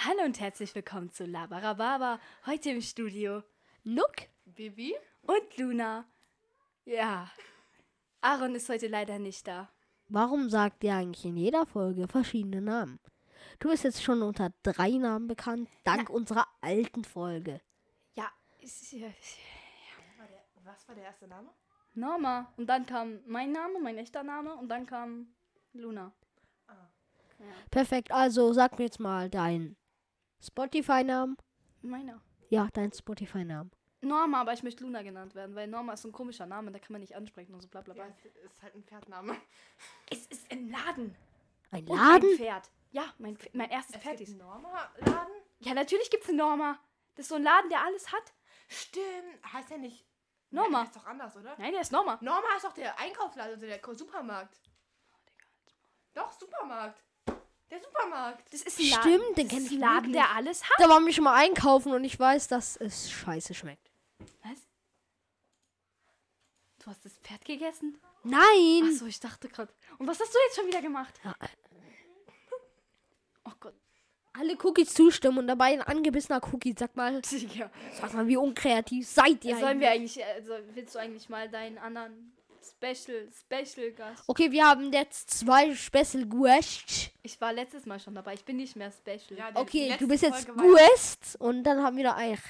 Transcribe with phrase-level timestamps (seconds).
[0.00, 2.20] Hallo und herzlich willkommen zu Labarababa.
[2.46, 3.42] Heute im Studio
[3.82, 4.94] Nook Bibi?
[5.22, 6.04] und Luna.
[6.84, 7.28] Ja,
[8.20, 9.68] Aaron ist heute leider nicht da.
[10.08, 13.00] Warum sagt ihr eigentlich in jeder Folge verschiedene Namen?
[13.58, 17.60] Du bist jetzt schon unter drei Namen bekannt, dank unserer alten Folge.
[18.14, 18.30] Ja,
[18.60, 18.94] ist,
[20.62, 21.50] was war der erste Name?
[21.94, 22.52] Norma.
[22.56, 25.34] Und dann kam mein Name, mein echter Name und dann kam
[25.72, 26.12] Luna.
[27.72, 29.76] Perfekt, also sag mir jetzt mal deinen
[30.40, 31.36] Spotify-Namen.
[31.82, 32.20] Meiner.
[32.50, 33.70] Ja, dein Spotify-Namen.
[34.00, 36.78] Norma, aber ich möchte Luna genannt werden, weil Norma ist so ein komischer Name, da
[36.78, 38.06] kann man nicht ansprechen und so bla bla bla.
[38.06, 39.36] Ja, es ist halt ein Pferdname.
[40.10, 41.16] Es ist ein Laden.
[41.72, 42.30] Ein Und Laden?
[42.30, 42.70] ein Pferd.
[42.92, 44.40] Ja, mein, mein erstes Es Pferd gibt ist.
[44.40, 45.34] einen Norma-Laden?
[45.58, 46.78] Ja, natürlich gibt's eine Norma.
[47.16, 48.32] Das ist so ein Laden, der alles hat.
[48.68, 49.52] Stimmt.
[49.52, 50.06] Heißt der nicht...
[50.50, 50.78] Norma.
[50.78, 51.56] Ja, ist doch anders, oder?
[51.58, 52.18] Nein, der ist Norma.
[52.22, 54.60] Norma ist doch der Einkaufsladen, also der Supermarkt.
[56.14, 57.02] Doch, Supermarkt.
[57.70, 58.52] Der Supermarkt.
[58.52, 59.34] Das ist ein Stimmt, Laden.
[59.34, 60.76] den das kenn ist ich Laden, der alles hat.
[60.78, 63.90] Da waren wir schon mal einkaufen und ich weiß, dass es scheiße schmeckt.
[64.42, 64.58] Was?
[66.82, 68.00] Du hast das Pferd gegessen?
[68.24, 68.90] Nein!
[68.90, 69.72] Achso, ich dachte gerade.
[69.98, 71.14] Und was hast du jetzt schon wieder gemacht?
[71.24, 71.34] Ja,
[73.44, 73.74] Oh Gott.
[74.34, 76.74] alle Cookies zustimmen und dabei ein angebissener Cookie.
[76.78, 77.70] Sag mal, Digga.
[78.00, 79.56] sag mal, wie unkreativ seid ihr?
[79.58, 80.22] Sollen wir eigentlich?
[80.24, 82.32] eigentlich, also willst du eigentlich mal deinen anderen
[82.70, 84.24] Special, Special Gast?
[84.26, 87.10] Okay, wir haben jetzt zwei Special Guests.
[87.22, 89.38] Ich war letztes Mal schon dabei, ich bin nicht mehr Special.
[89.38, 92.40] Ja, die Okay, du bist jetzt Guest und dann haben wir da eigentlich.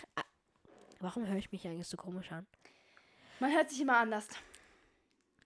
[1.00, 2.47] Warum höre ich mich eigentlich so komisch an?
[3.41, 4.27] Man hört sich immer anders.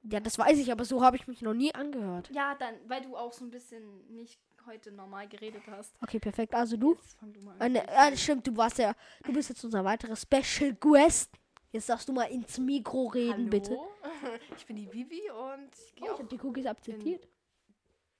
[0.04, 2.30] Ja, das weiß ich, aber so habe ich mich noch nie angehört.
[2.32, 3.82] Ja, dann, weil du auch so ein bisschen
[4.14, 5.94] nicht heute normal geredet hast.
[6.02, 6.54] Okay, perfekt.
[6.54, 6.94] Also du?
[6.94, 7.72] Jetzt fang du mal Äh, an.
[7.72, 8.94] ne, äh, stimmt, du warst ja.
[9.24, 11.30] Du bist jetzt unser weiterer Special Guest.
[11.72, 13.50] Jetzt darfst du mal ins Mikro reden, Hallo?
[13.50, 13.78] bitte.
[14.56, 17.28] Ich bin die Bibi und ich Oh, gehe ich auch habe die Cookies akzeptiert.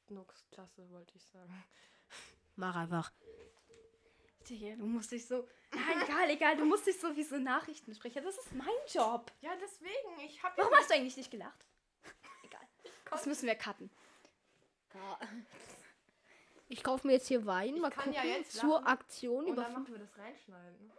[0.09, 1.65] in Nux Klasse, wollte ich sagen.
[2.57, 3.13] Mach einfach.
[4.49, 5.47] Digga, du musst dich so.
[5.73, 8.21] Nein, egal, egal, du musst dich so wie so Nachrichtensprecher.
[8.21, 9.31] Das ist mein Job.
[9.43, 10.19] Ja, deswegen.
[10.27, 11.65] Ich habe Warum hast du eigentlich nicht gelacht?
[12.45, 12.67] Egal.
[13.11, 13.91] Das müssen wir cutten.
[16.69, 17.79] Ich kaufe mir jetzt hier Wein.
[17.79, 19.63] Mal kann gucken ja jetzt zur lachen Aktion Und über.
[19.63, 20.93] dann machen wir das reinschneiden.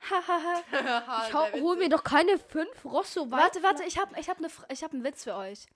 [0.00, 0.62] Hahaha.
[1.28, 3.40] Ich hau, hol mir doch keine fünf Rosso Wein.
[3.40, 5.66] warte, warte, ich habe ich hab ne, ich hab einen Witz für euch.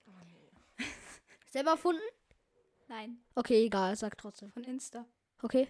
[1.49, 2.01] Selber erfunden?
[2.87, 4.51] Nein, Okay, egal, sag trotzdem.
[4.51, 5.05] von Insta.
[5.41, 5.67] Okay.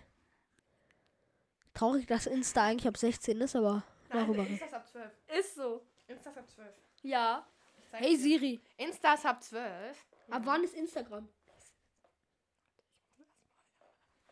[1.73, 4.43] Traurig, dass Insta eigentlich ab 16 ist, aber darüber.
[4.43, 5.11] Nein, Insta ist ab 12.
[5.39, 5.85] Ist so.
[6.07, 6.75] Insta ist ab 12.
[7.03, 7.47] Ja.
[7.91, 8.19] Hey dir.
[8.19, 9.97] Siri, Insta ist ab 12.
[10.31, 11.27] ab wann ist Instagram?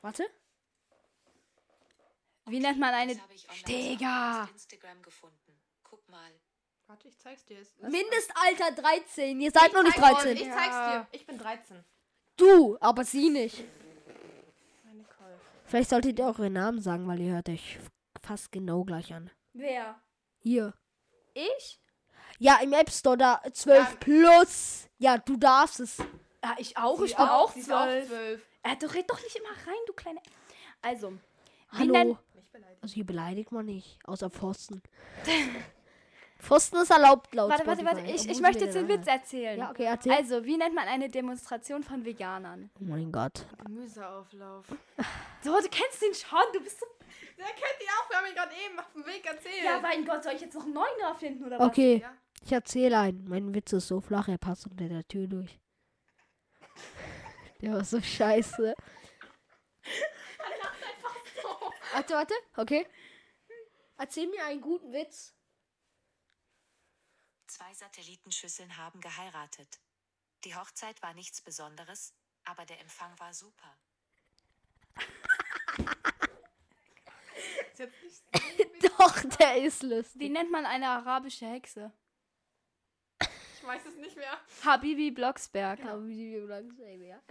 [0.02, 0.26] Warte.
[2.48, 3.20] Wie nennt man eine.
[3.34, 4.44] Ich Digga.
[4.44, 5.60] auf Instagram gefunden.
[5.84, 6.32] Guck mal.
[6.88, 7.60] Warte, ich zeig's dir.
[7.60, 9.42] Es ist- Mindestalter 13.
[9.42, 10.38] Ihr seid noch nicht Zeig- 13.
[10.38, 11.08] Ich zeig's dir.
[11.12, 11.84] Ich bin 13.
[12.38, 13.64] Du, aber sie nicht.
[14.86, 15.40] Meine Nicole.
[15.66, 17.78] Vielleicht solltet ihr eure Namen sagen, weil ihr hört euch
[18.24, 19.30] fast genau gleich an.
[19.54, 20.00] Wer?
[20.40, 20.74] Hier.
[21.34, 21.80] Ich?
[22.40, 23.96] Ja, im App Store da 12 Ja.
[24.00, 24.88] plus.
[25.00, 25.98] Ja, du darfst es.
[26.44, 27.02] Ja, ich auch.
[27.02, 28.08] Ich Sie bin auch sie ist auch zwölf.
[28.08, 28.42] 12.
[28.64, 30.22] Äh, du red doch nicht immer rein, du kleine.
[30.82, 31.12] Also.
[31.72, 31.92] Wie Hallo.
[31.92, 32.20] nennt-
[32.58, 32.84] Nicht beleidigt.
[32.84, 34.82] Also hier beleidigt man nicht, außer Pfosten.
[36.40, 37.98] Pfosten ist erlaubt laut Warte, warte, Spotify.
[38.06, 38.12] warte.
[38.12, 39.58] Ich, Da ich muss möchte jetzt den Witz erzählen.
[39.58, 40.12] Ja, okay, erzähl.
[40.12, 42.70] Also, wie nennt man eine Demonstration von Veganern?
[42.80, 43.46] oh mein Gott.
[43.66, 44.66] Gemüseauflauf.
[45.44, 46.40] So, du kennst den schon.
[46.54, 46.86] Du bist so.
[47.38, 48.10] Der kennt die auch.
[48.10, 49.64] Wir haben ihn gerade eben auf dem Weg erzählt.
[49.64, 51.68] Ja, mein Gott, soll ich jetzt noch einen neuen erfinden oder was?
[51.68, 52.12] Okay, Ja.
[52.44, 53.24] ich erzähle einen.
[53.28, 55.58] Mein Witz ist so flach, er passt unter der Tür durch.
[57.62, 58.76] Der war so scheiße.
[61.94, 62.34] Warte, warte.
[62.56, 62.88] Okay.
[63.98, 65.34] Erzähl mir einen guten Witz.
[67.48, 69.80] Zwei Satellitenschüsseln haben geheiratet.
[70.44, 73.78] Die Hochzeit war nichts Besonderes, aber der Empfang war super.
[78.98, 80.20] Doch, der ist lustig.
[80.20, 81.92] Wie nennt man eine arabische Hexe?
[83.20, 84.40] ich weiß es nicht mehr.
[84.64, 85.80] Habibi Blocksberg.
[85.80, 87.22] Ja, wie die Blanksäge, ja.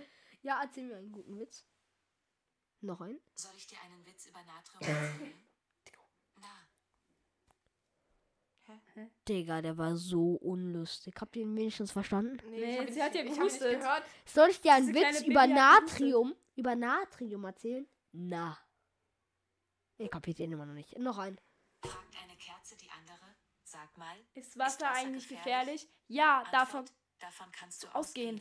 [0.43, 1.67] Ja, erzähl mir einen guten Witz.
[2.87, 3.21] Noch einen?
[3.35, 5.43] Soll ich dir einen Witz über Natrium erzählen?
[6.37, 6.67] Na,
[9.29, 11.15] Digga, der war so unlustig.
[11.21, 12.38] Habt ihr ihn wenigstens verstanden?
[12.50, 13.81] Nee, ich ihn sie hat ja ich gehustet.
[13.81, 14.05] gehört.
[14.25, 15.47] Soll ich dir einen Diese Witz über.
[15.47, 17.87] Natrium, über Natrium erzählen?
[18.12, 18.59] Na.
[19.99, 20.97] Ihr kapiert ihn immer noch nicht.
[20.99, 21.39] Noch ein.
[21.82, 23.35] fragt eine Kerze die andere.
[23.65, 24.17] Sag mal.
[24.35, 25.82] Ist Wasser, Wasser eigentlich gefährlich?
[25.82, 25.89] gefährlich?
[26.09, 26.85] Ja, Antwort, davon
[27.19, 28.41] davon kannst du ausgehen.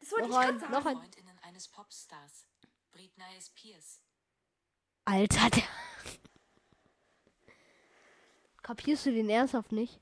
[0.00, 0.86] Das wollte Noch ich ein, noch sagen.
[0.88, 0.96] ein.
[0.98, 2.46] Freundinnen eines Popstars.
[2.96, 4.00] Britney Spears.
[5.04, 5.62] Alter, der.
[8.62, 10.00] Kapierst du den ernsthaft nicht?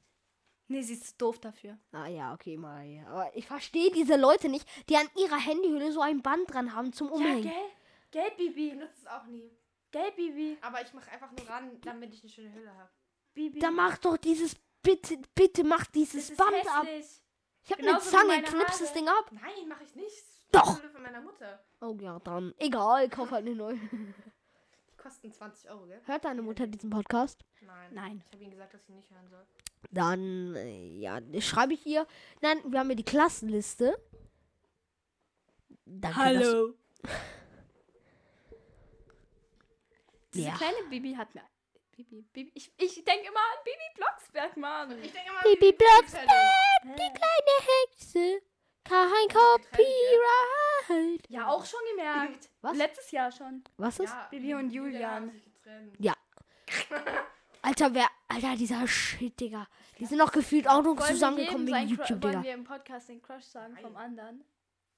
[0.69, 1.77] Nee, sie ist doof dafür.
[1.93, 2.85] Ah ja, okay, mal.
[2.87, 3.07] Ja.
[3.09, 6.93] Aber ich verstehe diese Leute nicht, die an ihrer Handyhülle so ein Band dran haben
[6.93, 7.43] zum Ja, Umhängen.
[7.43, 7.53] gell?
[8.11, 8.71] Gelb, Bibi.
[8.71, 9.51] benutze es auch nie.
[9.91, 10.57] Gelb, Bibi.
[10.63, 12.91] Aber ich mache einfach nur ran, damit ich eine schöne Hülle habe.
[13.35, 13.59] Bibi.
[13.59, 16.87] Da mach doch dieses, bitte, bitte mach das dieses ist Band ab.
[16.87, 17.21] hässlich.
[17.65, 18.99] Ich hab eine Genauso wie Zange, meine knips das Haare.
[18.99, 19.31] Ding ab.
[19.33, 20.25] Nein, mache ich nicht.
[20.55, 20.77] Doch.
[20.77, 21.61] Die Hülle von meiner Mutter.
[21.81, 22.55] Oh ja, dann.
[22.59, 23.77] Egal, kauf halt eine neue.
[24.91, 26.01] Die kosten 20 Euro, gell?
[26.07, 27.45] Hört deine Mutter diesen Podcast?
[27.61, 27.91] Nein.
[27.93, 28.23] Nein.
[28.29, 29.45] Ich habe ihnen gesagt, dass sie nicht hören soll.
[29.91, 32.07] Dann, äh, ja, schreibe ich ihr.
[32.41, 33.99] Nein, wir haben hier die Klassenliste.
[35.85, 37.13] Danke, dass-
[40.33, 40.55] Diese Ja.
[40.57, 41.43] kleine Bibi hat mir.
[41.97, 42.51] Bibi, Bibi.
[42.55, 44.91] Ich, ich denke immer an Bibi Blocksberg, Mann.
[45.03, 46.83] Ich denke mal, Bibi Blocksberg, Hä?
[46.83, 48.43] die kleine Hexe.
[48.85, 51.29] Kein Copyright.
[51.29, 52.51] Ja, auch schon gemerkt.
[52.61, 52.77] Was?
[52.77, 53.65] Letztes Jahr schon.
[53.79, 54.11] Was ist?
[54.11, 55.31] Ja, Bibi und Julian.
[55.99, 56.15] Ja.
[57.63, 58.07] Alter, wer.
[58.29, 59.67] Alter, dieser Shit, Digga.
[59.99, 62.43] Die sind noch gefühlt auch noch Wollen zusammengekommen wegen YouTube, Wollen Digga.
[62.43, 64.03] wir im Podcast den Crush sagen vom Nein.
[64.19, 64.45] anderen?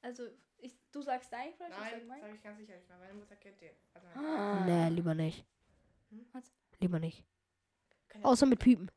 [0.02, 0.24] Also,
[0.58, 2.20] ich, du sagst deinen Crush, ich sag Nein, meinen.
[2.22, 2.98] sage ich ganz sicher nicht mehr.
[2.98, 3.70] Meine Mutter kennt den.
[3.94, 5.44] Also meine Nee, lieber nicht.
[6.10, 6.26] Hm?
[6.32, 6.50] Was?
[6.80, 7.24] Lieber nicht.
[8.14, 8.90] Ja- Außer mit Piepen.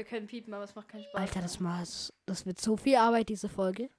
[0.00, 1.14] Wir können piepen, aber es macht keinen Spaß.
[1.20, 2.10] Alter, das war's.
[2.24, 3.90] Das wird so viel Arbeit, diese Folge.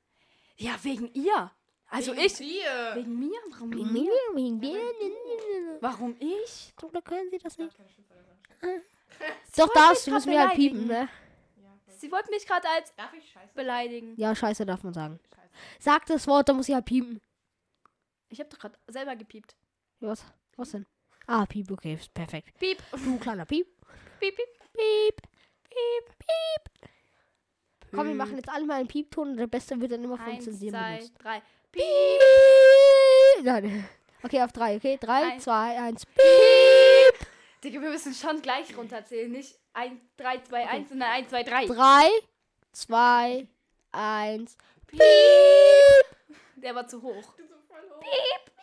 [0.57, 1.51] Ja, wegen ihr.
[1.89, 2.33] Also Wegen ich.
[2.33, 2.95] Dir.
[2.95, 3.37] Wegen mir?
[3.51, 4.01] Warum Wegen mir?
[4.01, 5.77] mir, wegen dir.
[5.79, 6.73] Warum ich?
[6.81, 7.77] Oder können Sie das nicht?
[7.77, 8.81] Schimpfwörter sagen.
[9.55, 11.07] Doch, darfst du, müssen wir halt piepen, ne?
[11.99, 13.53] Sie wollte mich gerade als Darf ich scheiße?
[13.53, 14.15] beleidigen.
[14.17, 15.19] Ja, scheiße, darf man sagen.
[15.35, 15.49] Scheiße.
[15.77, 17.21] Sag das Wort, dann muss ich halt piepen.
[18.29, 19.55] Ich habe doch gerade selber gepiept.
[19.99, 20.25] Was?
[20.55, 20.87] Was denn?
[21.27, 22.57] Ah, Piep, okay, ist perfekt.
[22.57, 22.81] Piep.
[22.91, 23.67] Du kleiner Piep.
[24.19, 24.47] Piep, piep.
[24.73, 25.30] Piep.
[25.71, 26.17] Piep.
[26.19, 26.89] Piep.
[27.93, 30.25] Komm, wir machen jetzt alle mal einen Piepton und der Beste wird dann immer von
[30.27, 31.13] Eins, Zensieren zwei, benutzt.
[31.23, 31.41] drei.
[31.71, 33.43] Piep.
[33.43, 33.89] Nein.
[34.23, 34.99] Okay, auf drei, okay?
[35.01, 35.43] Drei, Eins.
[35.45, 36.05] zwei, eins.
[36.05, 37.27] Piep.
[37.63, 39.31] Digga, wir müssen schon gleich runterzählen.
[39.31, 41.65] Nicht 1, 3, 2, 1, sondern 1, 2, 3.
[41.65, 42.07] Drei,
[42.71, 43.47] zwei,
[43.91, 44.55] eins.
[44.85, 45.01] Piep.
[46.57, 47.33] Der war zu hoch.
[47.35, 47.99] Du so voll hoch.
[47.99, 48.53] Piep.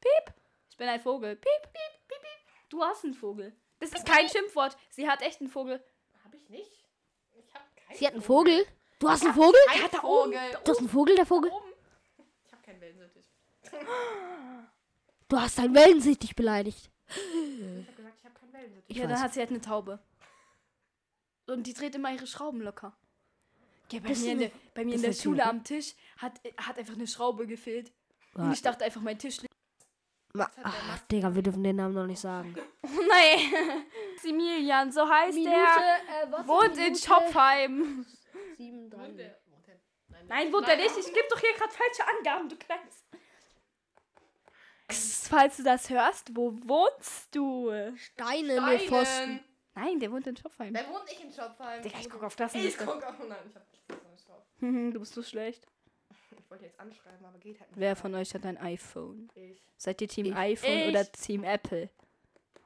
[0.00, 0.34] Piep.
[0.70, 1.34] Ich bin ein Vogel.
[1.34, 1.72] Piep, piep,
[2.06, 2.68] piep, piep.
[2.68, 3.52] Du hast einen Vogel.
[3.78, 4.76] Das ist kein Schimpfwort.
[4.90, 5.82] Sie hat echt einen Vogel.
[6.24, 6.84] Hab ich nicht?
[7.34, 8.66] Ich hab keinen Sie hat einen Vogel.
[8.98, 9.60] Du hast einen Vogel?
[9.66, 10.32] Kein hat da oben.
[10.32, 10.58] Vogel.
[10.64, 11.50] Du hast einen Vogel, der Vogel?
[11.50, 11.72] Oben.
[12.46, 13.26] Ich hab keinen Wellensittich.
[15.28, 16.90] Du hast deinen Wellensittich beleidigt.
[17.08, 18.84] Ich hab gesagt, ich hab keinen Wellensittich.
[18.88, 19.10] Ich ja, weiß.
[19.10, 19.98] dann hat sie halt eine Taube.
[21.46, 22.96] Und die dreht immer ihre Schrauben locker.
[23.92, 26.40] Ja, bei Das mir in der, bei mir in der ist Schule am Tisch hat,
[26.56, 27.92] hat einfach eine Schraube gefehlt.
[28.34, 28.44] Ja.
[28.44, 29.45] Und ich dachte einfach, mein Tisch liegt.
[30.36, 32.54] Ma Ach, Digga, wir dürfen den Namen noch nicht sagen.
[32.82, 33.84] Oh nein!
[34.14, 35.98] Maximilian, so heißt der.
[36.22, 38.06] äh, Wohnt in Schopfheim.
[38.56, 38.98] Sieben, drei.
[39.08, 40.96] Wohnt der- wohnt der- Nein, wohnt er nicht.
[40.96, 43.04] Ich gebe doch hier gerade falsche Angaben, du Kleines.
[45.28, 47.72] Falls du das hörst, wo wohnst du?
[47.96, 49.04] Steine mit Pfosten.
[49.04, 49.44] Steinen.
[49.74, 50.72] Nein, der wohnt in Schopfheim.
[50.72, 51.82] Wer wohnt nicht in Schopfheim?
[51.82, 52.84] Digga, ich guck auf Ich Klassenliste.
[52.86, 53.18] guck auf.
[53.18, 53.80] Nein, ich hab ich
[54.10, 54.42] nicht drauf.
[54.60, 55.66] du bist so schlecht.
[56.46, 57.80] Ich wollte jetzt anschreiben, aber geht halt nicht.
[57.80, 59.28] Wer von euch hat ein iPhone?
[59.34, 59.60] Ich.
[59.76, 60.36] Seid ihr Team Ich.
[60.36, 60.88] iPhone Ich.
[60.90, 61.90] oder Team Apple?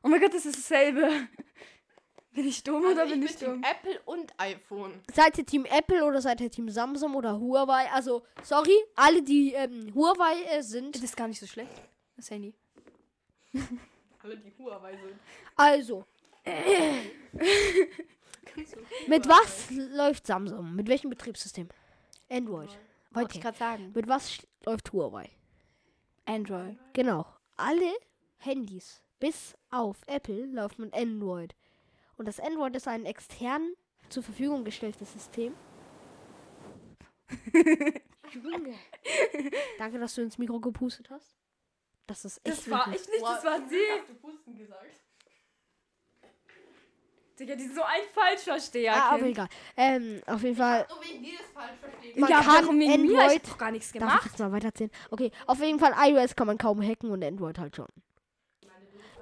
[0.03, 1.09] Oh mein Gott, das ist dasselbe.
[2.35, 3.63] Bin ich dumm oder Also bin ich ich bin dumm?
[3.63, 5.01] Team Apple und iPhone.
[5.15, 7.91] Seid ihr Team Apple oder seid ihr Team Samsung oder Huawei?
[7.91, 11.03] Also, sorry, alle, die ähm, Huawei äh, Das sind.
[11.03, 11.73] ist gar nicht so schlecht.
[12.17, 12.55] Das Handy.
[14.23, 15.19] Alle, die Huawei sind.
[15.57, 16.05] Also,
[19.07, 20.75] mit was läuft Samsung?
[20.75, 21.69] Mit welchem Betriebssystem?
[22.29, 22.69] Android.
[23.11, 23.39] Wollte Okay.
[23.39, 23.93] ich gerade sagen.
[23.95, 25.31] Mit was läuft Huawei?
[26.27, 26.79] Android.
[26.93, 27.27] Genau.
[27.57, 27.93] Alle
[28.39, 31.55] Handys bis auf Apple laufen mit Android.
[32.17, 33.75] Und das Android ist ein extern
[34.09, 35.55] zur Verfügung gestelltes System.
[38.33, 38.75] Junge.
[39.79, 41.37] Danke, dass du ins Mikro gepustet hast.
[42.07, 43.77] Das ist echt Das war ich nicht, das war sie.
[43.99, 45.01] Hast du Pusten gesagt?
[47.41, 48.95] Digga, die ist so ein Falschversteher.
[48.95, 49.49] Ah, aber egal.
[49.77, 50.87] Ähm, auf jeden Fall.
[50.89, 52.21] Nur wegen dir das falsch verstehen.
[52.21, 53.33] Man ja, kann warum wegen mir?
[53.33, 54.25] Ich hab gar nichts Darf ich gemacht.
[54.27, 54.91] jetzt mal weiterzählen?
[55.11, 57.87] Okay, auf jeden Fall iOS kann man kaum hacken und Android halt schon.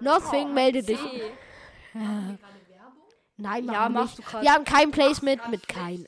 [0.00, 0.98] Nothing, melde dich.
[0.98, 1.28] Gerade
[1.92, 3.02] Werbung?
[3.36, 4.32] Nein, machen Ja, wir machst nicht.
[4.34, 4.40] du.
[4.42, 6.06] Wir haben kein Placement mit kein.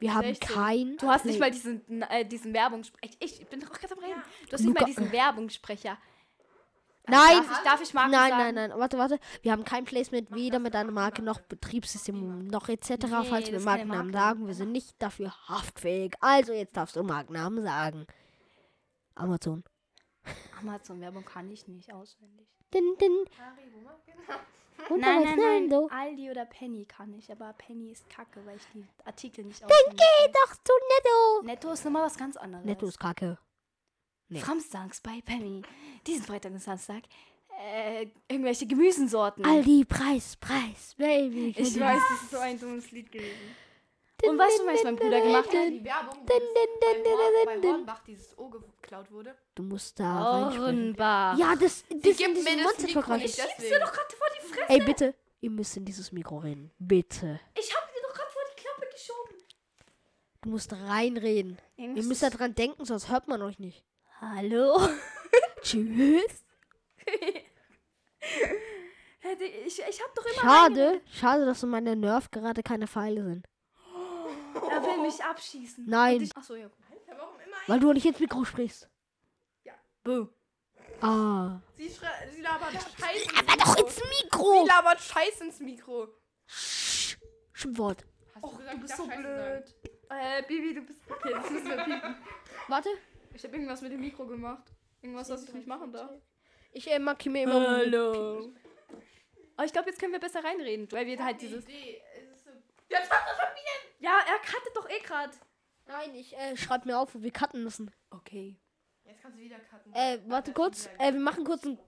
[0.00, 0.52] Wir haben Schlechte.
[0.52, 0.96] kein.
[0.98, 3.14] Du hast nicht mal diesen, äh, diesen Werbungssprecher.
[3.20, 4.22] Ich, ich bin doch gerade am Reden.
[4.48, 5.96] Du hast nicht Luca- mal diesen Werbungssprecher.
[7.08, 8.54] Nein, Darf ich, darf ich Marken nein, sagen?
[8.54, 8.78] nein, nein.
[8.78, 9.18] Warte, warte.
[9.42, 12.90] Wir haben kein Placement weder mit einer Marke noch Betriebssystem noch etc.
[12.90, 14.28] Nee, falls wir Markennamen Marke.
[14.28, 14.46] sagen.
[14.46, 16.14] Wir sind nicht dafür haftfähig.
[16.20, 18.06] Also jetzt darfst du Markennamen sagen.
[19.16, 19.64] Amazon.
[20.60, 22.46] Amazon-Werbung kann ich nicht auswendig.
[22.72, 23.24] Din, din.
[24.06, 24.38] Genau.
[24.88, 25.60] Und Nein, dann nein, nein.
[25.62, 25.88] Nintendo.
[25.92, 29.96] Aldi oder Penny kann ich, aber Penny ist kacke, weil ich die Artikel nicht auswendig
[29.98, 30.32] Geh weiß.
[30.32, 31.46] doch zu Netto.
[31.46, 32.64] Netto ist nochmal was ganz anderes.
[32.64, 33.38] Netto ist kacke.
[34.32, 34.40] Nee.
[34.40, 35.62] Samstags bei Penny.
[36.06, 37.02] Diesen Freitag und Samstag.
[37.60, 39.44] Äh, irgendwelche Gemüsensorten.
[39.44, 41.54] Aldi, Preis, Preis, Baby.
[41.56, 43.54] ich weiß, das ist so ein dummes Lied gewesen.
[44.24, 45.68] Und weißt du, was mein Bruder gemacht hat?
[45.68, 47.68] Die Werbung, wo Din, das din, din, bei.
[47.68, 49.36] Hornbach dieses O geklaut wurde.
[49.54, 50.86] Du musst da reinspringen.
[50.86, 51.38] Hornbach.
[51.38, 53.48] Ja, das, das mir das Monster Mikro Truck nicht, rein.
[53.58, 53.80] deswegen.
[53.80, 54.70] doch gerade vor die Fresse.
[54.70, 55.14] Ey, bitte.
[55.40, 56.70] Ihr müsst in dieses Mikro reden.
[56.78, 57.40] Bitte.
[57.58, 59.36] Ich habe dir doch gerade vor die Klappe geschoben.
[60.42, 61.58] Du musst reinreden.
[61.76, 63.84] Ihr müsst da dran denken, sonst hört man euch nicht.
[64.22, 64.78] Hallo.
[65.62, 66.44] Tschüss.
[69.18, 70.40] Hätte ich, ich hab doch immer.
[70.40, 71.00] Schade.
[71.12, 73.46] Schade, dass in meiner Nerf gerade keine Pfeile sind.
[74.70, 75.84] Er will mich abschießen.
[75.88, 76.20] Nein.
[76.22, 76.66] Ich, achso, ja.
[76.90, 78.88] Alter, warum immer Weil du nicht ins Mikro sprichst.
[80.04, 80.28] Boo.
[81.00, 81.60] Ah.
[81.76, 83.86] Sie, schrei- sie labert Scheiß ins Aber doch Mikro.
[83.86, 84.66] ins Sie Mikro.
[84.66, 86.08] labert Scheiß ins Mikro.
[86.48, 87.16] Sch-
[87.52, 88.04] Schimpfwort.
[88.34, 89.64] Hast Och, gesagt, du bist so blöd.
[90.10, 90.98] Äh, Bibi, du bist.
[91.08, 92.16] Okay, das müssen wir piepen.
[92.68, 92.88] Warte.
[93.34, 94.72] Ich habe irgendwas mit dem Mikro gemacht.
[95.00, 96.10] Irgendwas, was ich nicht machen darf.
[96.72, 97.68] Ich äh, markiere mir immer.
[97.68, 98.52] Hallo.
[99.56, 101.64] Aber ich glaube, jetzt können wir besser reinreden, weil wir halt Die dieses.
[101.64, 102.50] Idee, es ist so.
[102.88, 104.00] Jetzt mach das schon wieder!
[104.00, 105.32] Ja, er cuttet doch eh gerade.
[105.86, 107.90] Nein, ich äh, schreib mir auf, wo wir cutten müssen.
[108.10, 108.58] Okay.
[109.04, 109.92] Jetzt kannst du wieder cutten.
[109.92, 110.88] Äh, warte kurz.
[110.98, 111.78] Äh, wir machen kurz ein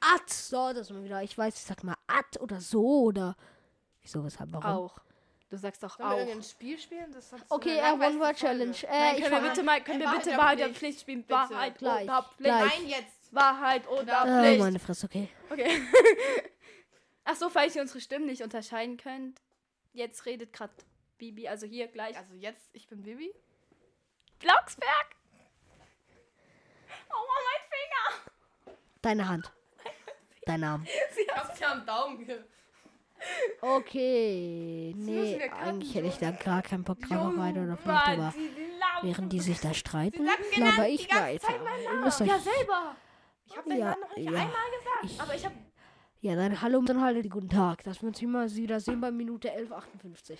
[0.00, 0.30] At.
[0.30, 1.22] So, das mal wieder.
[1.22, 3.36] Ich weiß, ich sag mal At oder so oder.
[4.02, 4.64] Wieso, weshalb, warum?
[4.64, 4.98] Auch.
[5.48, 6.18] Du sagst doch Sollen wir auch.
[6.18, 7.14] irgendein Spiel spielen?
[7.14, 8.74] Hat Okay, äh, langweilige One-Word-Challenge.
[8.74, 8.86] Folge.
[8.88, 11.00] Äh, Nein, können wir bitte mal, können wir Wahrheit bitte oder Wahrheit oder Pflicht?
[11.00, 11.22] Spielen?
[11.22, 11.34] Bitte.
[11.34, 12.38] Wahrheit Gleich, oder Pflicht?
[12.38, 12.78] gleich.
[12.80, 13.34] Nein, jetzt!
[13.34, 14.60] Wahrheit oder Äh, Pflicht?
[14.60, 15.28] meine Fresse, okay.
[15.50, 15.82] Okay.
[17.24, 19.40] Ach so, falls ihr unsere Stimmen nicht unterscheiden könnt.
[19.92, 20.72] Jetzt redet gerade
[21.18, 22.16] Bibi, also hier gleich.
[22.16, 23.32] Also jetzt, ich bin Bibi.
[24.40, 25.06] Blocksberg!
[27.10, 28.76] Oh, mein Finger!
[29.02, 29.52] Deine Hand.
[30.44, 30.84] Dein Arm.
[31.18, 32.24] Ich hab's ja am Daumen.
[32.24, 32.44] ge-
[33.60, 34.92] Okay.
[34.96, 38.34] Nee, wir eigentlich hätte ich da gar keinen Bock drauf auf Weiter oder Mann, aber
[39.02, 41.48] während die sich da streiten, laber ich weiter.
[41.92, 42.96] Ihr müsst euch, Ja, selber.
[43.46, 44.30] Ich hab deinen Ja, Namen noch nicht ja.
[44.32, 45.04] einmal gesagt.
[45.04, 45.52] ich, Aber ich hab.
[46.20, 47.82] ja, dann hallo und dann halte die guten Tag.
[47.84, 50.38] Das wird sich mal wieder sehen bei Minute 11,58.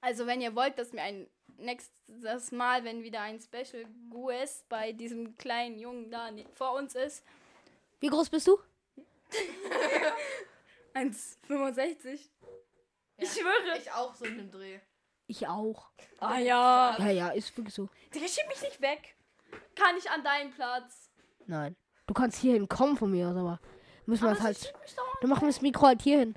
[0.00, 1.26] Also, wenn ihr wollt, dass mir ein
[1.62, 6.94] nächstes Mal, wenn wieder ein Special Guest bei diesem kleinen Jungen da ne- vor uns
[6.94, 7.24] ist,
[8.00, 8.58] Wie groß bist du?
[10.94, 12.04] 1,65.
[12.14, 12.30] Ich
[13.18, 13.26] Ja.
[13.42, 13.78] schwöre.
[13.78, 14.80] Ich auch so in dem Dreh.
[15.26, 15.90] Ich auch.
[16.18, 16.96] Ah ja.
[16.98, 17.88] Ja, ja, ist wirklich so.
[18.14, 19.14] Digga, schieb mich nicht weg.
[19.74, 21.10] Kann ich an deinen Platz.
[21.46, 21.76] Nein.
[22.06, 23.60] Du kannst hierhin kommen von mir aus, aber
[24.06, 24.76] müssen wir Aber das sie halt.
[24.86, 26.34] schiebt Dann machen wir das Mikro halt hierhin.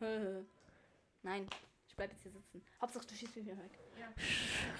[1.22, 1.46] Nein,
[1.86, 2.64] ich bleib jetzt hier sitzen.
[2.80, 3.78] Hauptsache, du schießt mich wieder weg.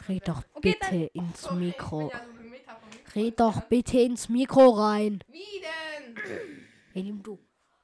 [0.08, 2.10] Red doch bitte ins Sorry, Mikro.
[2.12, 2.76] Ja Mikro
[3.14, 5.22] Red doch bitte ins Mikro rein.
[5.28, 6.66] Wie denn?
[6.94, 7.38] Indem du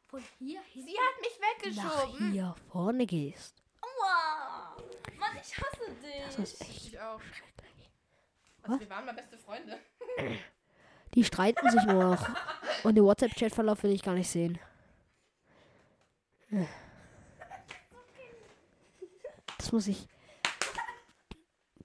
[0.06, 2.32] von hier hin Sie hat mich nach weggeschoben.
[2.32, 3.62] hier vorne gehst.
[3.80, 4.76] Aua!
[5.18, 6.23] Mann, ich hasse dich.
[6.26, 7.20] Das ist echt Ich auch.
[7.20, 7.90] schrecklich.
[8.62, 9.78] Also wir waren mal beste Freunde.
[11.14, 12.28] Die streiten sich nur noch.
[12.85, 14.59] Und den WhatsApp-Chat-Verlauf will ich gar nicht sehen.
[19.59, 20.09] Das muss ich.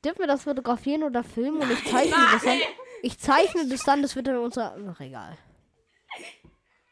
[0.06, 2.60] Dürfen wir das fotografieren oder filmen und ich zeichne das dann?
[3.02, 4.78] Ich zeichne das dann, das wird dann unser.
[4.90, 5.38] Ach, egal.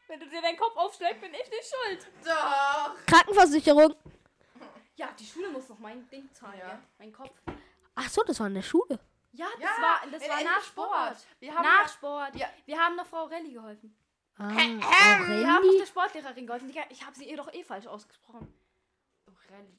[0.08, 2.06] Wenn du dir deinen Kopf aufschlägst, bin ich nicht schuld.
[2.24, 2.94] Doch.
[3.06, 3.94] Krankenversicherung.
[4.96, 6.78] Ja, die Schule muss noch mein Ding zahlen, Ja.
[6.98, 7.30] Mein Kopf.
[7.94, 8.98] Ach so, das war in der Schule.
[9.32, 10.88] Ja, das Ja, war, das war nach Sport.
[11.16, 11.26] Sport.
[11.40, 12.36] Wir haben nach Sport.
[12.36, 12.46] Ja.
[12.66, 13.96] Wir haben noch Frau Relli geholfen.
[14.36, 16.72] Ah, Wir haben noch der Sportlehrerin geholfen.
[16.90, 18.52] Ich habe sie ihr doch eh falsch ausgesprochen.
[19.50, 19.78] Rallye,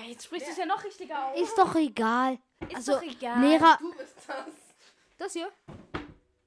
[0.00, 1.40] Digga, jetzt sprichst du es ja noch richtiger aus.
[1.40, 2.38] Ist doch egal.
[2.68, 3.40] Ist also, doch egal.
[3.40, 3.76] Lehrer.
[3.78, 4.46] Du bist das.
[5.18, 5.50] Das hier?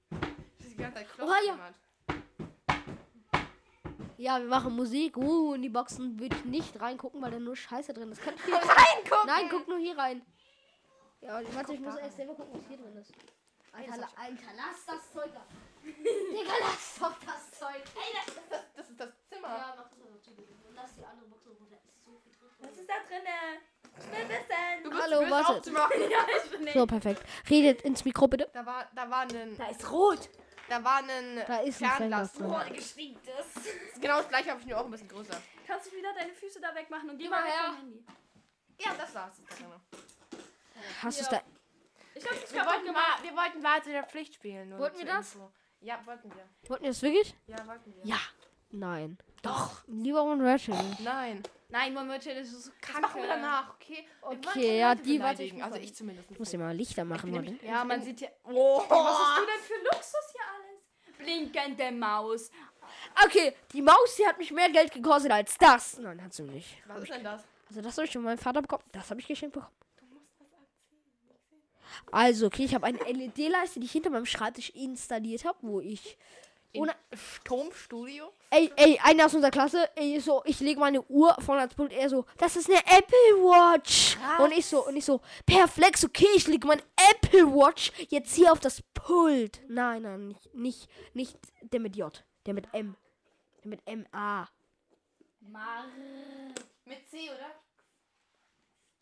[0.10, 1.58] Das ist die ganze Zeit Oha, ja.
[4.18, 5.18] Ja, wir machen Musik.
[5.18, 8.22] Uh, in die Boxen würde ich nicht reingucken, weil da nur Scheiße drin ist.
[8.22, 9.28] Könnt ihr Reingucken!
[9.28, 10.26] Nein, guck nur hier rein.
[11.22, 13.12] Ja, warte, ich muss erst selber gucken, was hier drin ist.
[13.74, 15.46] Alter, la- Alter lass das Zeug da.
[15.84, 17.84] Digga, lass doch das Zeug.
[17.96, 19.48] Ey, das, Das, das ist das Zimmer.
[19.50, 20.32] ja, mach das aber zu.
[20.32, 22.53] Und lass die andere Box wo da ist so viel drin.
[22.64, 23.62] Was ist da drinne?
[23.96, 24.84] Ich will wissen.
[24.84, 25.48] Du bist Hallo, böse warte.
[25.58, 26.02] aufzumachen.
[26.10, 26.74] Ja, ich bin nicht.
[26.74, 27.22] So, perfekt.
[27.50, 28.50] Redet ins Mikro bitte.
[28.54, 30.30] Da war, da war ein, Da ist rot.
[30.70, 32.48] da war ein Da ist ein Fernglas drin.
[32.50, 32.62] drin.
[32.70, 33.34] Oh, geschriebtes.
[33.54, 35.40] Das ist genau das gleiche, habe ich nur auch ein bisschen größer.
[35.68, 37.64] Kannst du wieder deine Füße da wegmachen und geh mal mal her her.
[37.68, 38.04] vom Handy.
[38.80, 39.34] Ja, das war's.
[41.02, 41.38] Hast du es Ja.
[41.40, 41.44] da?
[42.16, 43.06] Ich hab's nicht Wir kaputt wollten, gemacht.
[43.20, 44.70] mal, wir wollten Wahrheit in der Pflicht spielen.
[44.70, 45.36] nur Wollten wir zur das?
[45.36, 45.52] Info.
[45.82, 46.70] Ja, wollten wir.
[46.70, 47.36] Wollten wir das wirklich?
[47.48, 48.06] Ja, wollten wir.
[48.06, 48.20] Ja.
[48.72, 49.18] Nein.
[49.44, 49.84] Doch.
[49.88, 50.98] Lieber One Red Challenge.
[51.00, 51.44] Nein.
[51.74, 53.02] Nein, One Word Challenge ist so Das kacke.
[53.02, 54.06] machen wir danach, okay?
[54.22, 56.76] Okay, keine ja, Leute die warte ich Also muss ich zumindest Ich muss dir mal
[56.76, 58.32] Lichter machen, nämlich- Ja, man sieht hier.
[58.44, 61.18] Oh, was hast du denn für Luxus hier alles?
[61.18, 62.52] Blinkende Maus.
[63.26, 65.98] Okay, die Maus, die hat mich mehr Geld gekostet als das.
[65.98, 66.78] Nein, hat sie nicht.
[66.86, 67.44] Was ist denn das?
[67.70, 68.84] Also das habe ich von meinem Vater bekommen.
[68.92, 69.74] Das habe ich geschenkt bekommen.
[72.12, 76.18] Also, okay, ich habe eine LED-Leiste, die ich hinter meinem Schreibtisch installiert habe, wo ich.
[76.76, 78.34] Ohne, Sturmstudio?
[78.50, 81.92] ey, ey, einer aus unserer Klasse, ey, so, ich lege meine Uhr vorne ans Pult,
[81.92, 84.18] er so, das ist eine Apple Watch.
[84.40, 88.52] Und ich so, und ich so, perfekt, okay, ich lege meine Apple Watch jetzt hier
[88.52, 89.62] auf das Pult.
[89.68, 92.96] Nein, nein, nicht, nicht, nicht der mit J, der mit M.
[93.64, 94.48] Der mit M-A.
[95.40, 95.86] Mar.
[96.86, 97.52] Mit C, oder?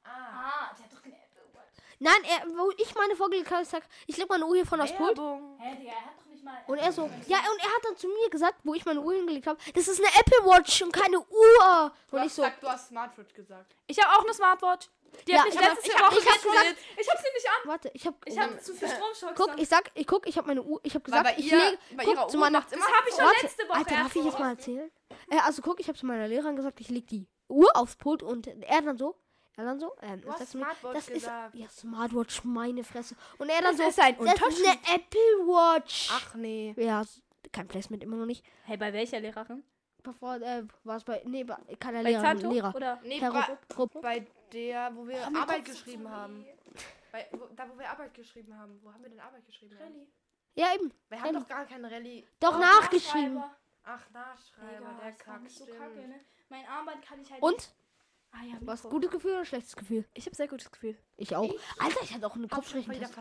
[0.03, 0.09] Ah.
[0.09, 1.77] Ah, der hat doch keine Apple Watch.
[1.99, 4.83] Nein, er, wo ich meine vorgelegt habe, ich sag, ich leg meine Uhr hier vorne
[4.83, 5.17] aufs Pult.
[5.59, 6.30] Hä, Digga, er hat doch.
[6.67, 9.13] Und er so, ja, und er hat dann zu mir gesagt, wo ich meine Uhr
[9.13, 11.91] hingelegt habe, das ist eine Apple Watch und keine Uhr.
[12.09, 13.75] Du Und hast ich so, gesagt, du hast Smartwatch gesagt.
[13.87, 14.89] Ich habe auch eine Smartwatch.
[15.27, 16.77] Die Ja, hat mich ich hab- letzte ich hab- Woche ich hab getrollt.
[16.97, 17.69] Ich hab sie nicht an.
[17.69, 19.33] warte, ich hab, Ich habe zu viel Stromschocks.
[19.35, 21.51] guck, ich sag, ich guck, ich habe meine Uhr, ich habe Weil gesagt, bei ich
[21.51, 23.77] ihr, leg, bei guck, ihrer zu Uhr meiner, Das habe ich schon warte, letzte Woche
[23.77, 24.91] Alter, darf ich jetzt mal erzählen?
[25.29, 28.23] Äh, also guck, ich habe zu meiner Lehrerin gesagt, ich leg die Uhr aufs Pult
[28.23, 29.17] und er dann so,
[29.57, 30.45] er dann so, ähm, du mir?
[30.45, 31.55] Smartwatch das gesagt.
[31.55, 33.15] ist, ja, Smartwatch, meine Fresse.
[33.37, 36.09] Und er dann Das so, ist ein das ist eine Apple Watch.
[36.11, 36.73] Ach nee.
[36.77, 37.03] Ja,
[37.51, 38.45] kein Placement, immer noch nicht.
[38.63, 39.63] Hey, bei welcher Lehrerin?
[40.03, 42.51] Bevor, äh, war es bei, nee, bei keiner Bei Lehrerin, Zanto?
[42.51, 42.75] Lehrer.
[42.75, 42.99] Oder?
[43.03, 46.45] Nee, Herr bei, bei der, wo wir mein Arbeit ist geschrieben haben.
[47.11, 48.79] Bei, wo, da, wo wir Arbeit geschrieben haben.
[48.81, 49.75] Wo haben wir denn Arbeit geschrieben?
[49.77, 50.07] Rallye.
[50.55, 50.91] Ja, eben.
[51.09, 52.25] Wir haben doch gar keine Rallye.
[52.39, 53.35] Doch Oh, nachgeschrieben.
[53.35, 53.57] Nachschreiber.
[53.83, 55.41] Ach, Nachschreiber, Digga, der das Kack.
[55.49, 55.77] so stimmt.
[55.79, 56.19] kacke, ne?
[56.49, 57.53] Mein Armband kann ich halt Und?
[57.53, 57.73] nicht.
[58.33, 58.89] Ah ja, Was, Mikro.
[58.91, 60.05] gutes Gefühl oder schlechtes Gefühl?
[60.13, 60.97] Ich habe sehr gutes Gefühl.
[61.17, 61.53] Ich auch.
[61.79, 63.11] Alter, ich hatte auch einen Kopfrechentest.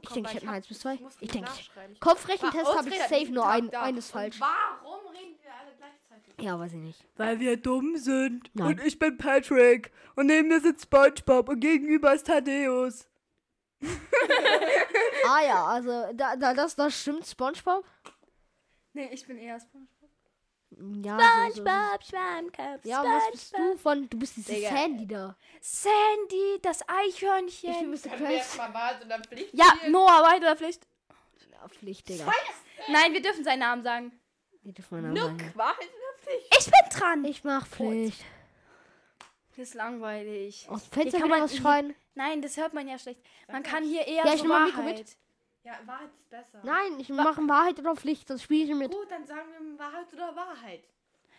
[0.00, 0.94] Ich denke, ich hätte mal hab- eins bis zwei.
[0.96, 1.50] musste Ich nicht denke,
[1.92, 2.00] ich-.
[2.00, 4.40] Kopfrechentest habe ich safe nur ein, eines Und falsch.
[4.40, 6.34] Warum reden wir alle gleichzeitig?
[6.40, 7.04] Ja, weiß ich nicht.
[7.16, 8.48] Weil wir dumm sind.
[8.54, 8.66] Nein.
[8.78, 9.90] Und ich bin Patrick.
[10.14, 13.08] Und neben mir sitzt Spongebob und gegenüber ist Thaddeus.
[15.26, 17.84] Ah ja, also da, da das, das stimmt, SpongeBob.
[18.94, 19.99] Nee, ich bin eher Spongebob.
[21.02, 21.18] Ja,
[21.50, 22.08] so, so, so.
[22.10, 24.08] Schwammkopf, Ja, was bist du von?
[24.08, 24.68] Du bist diese Digga.
[24.70, 25.36] Sandy da.
[25.60, 27.90] Sandy, das Ich bin Eichhörnchen.
[27.90, 28.04] Mr.
[28.18, 28.58] Wir Krabs.
[28.58, 29.66] Wahrheit oder Pflicht Ja?
[29.88, 30.86] Noah, Wahrheit oder Pflicht?
[31.50, 32.32] Ja, Pflicht, Digga.
[32.88, 34.12] Nein, wir dürfen seinen Namen sagen.
[34.62, 35.52] Nee, darf man Nuck, sagen.
[35.54, 36.56] Wahrheit oder Pflicht?
[36.58, 37.24] Ich bin dran.
[37.24, 38.24] Ich mach Pflicht.
[39.50, 40.66] Das ist langweilig.
[40.70, 41.94] Aus dem Fenster kann man was schreien.
[42.14, 43.20] Nein, das hört man ja schlecht.
[43.48, 45.16] Man kann hier eher Ja, ich so nehm mal Mikro Wahrheit.
[45.62, 46.60] Ja, Wahrheit ist besser.
[46.62, 48.90] Nein, ich mache Wahrheit oder Pflicht, sonst spiele ich mit.
[48.92, 50.84] Gut, dann sagen wir Wahrheit oder Wahrheit.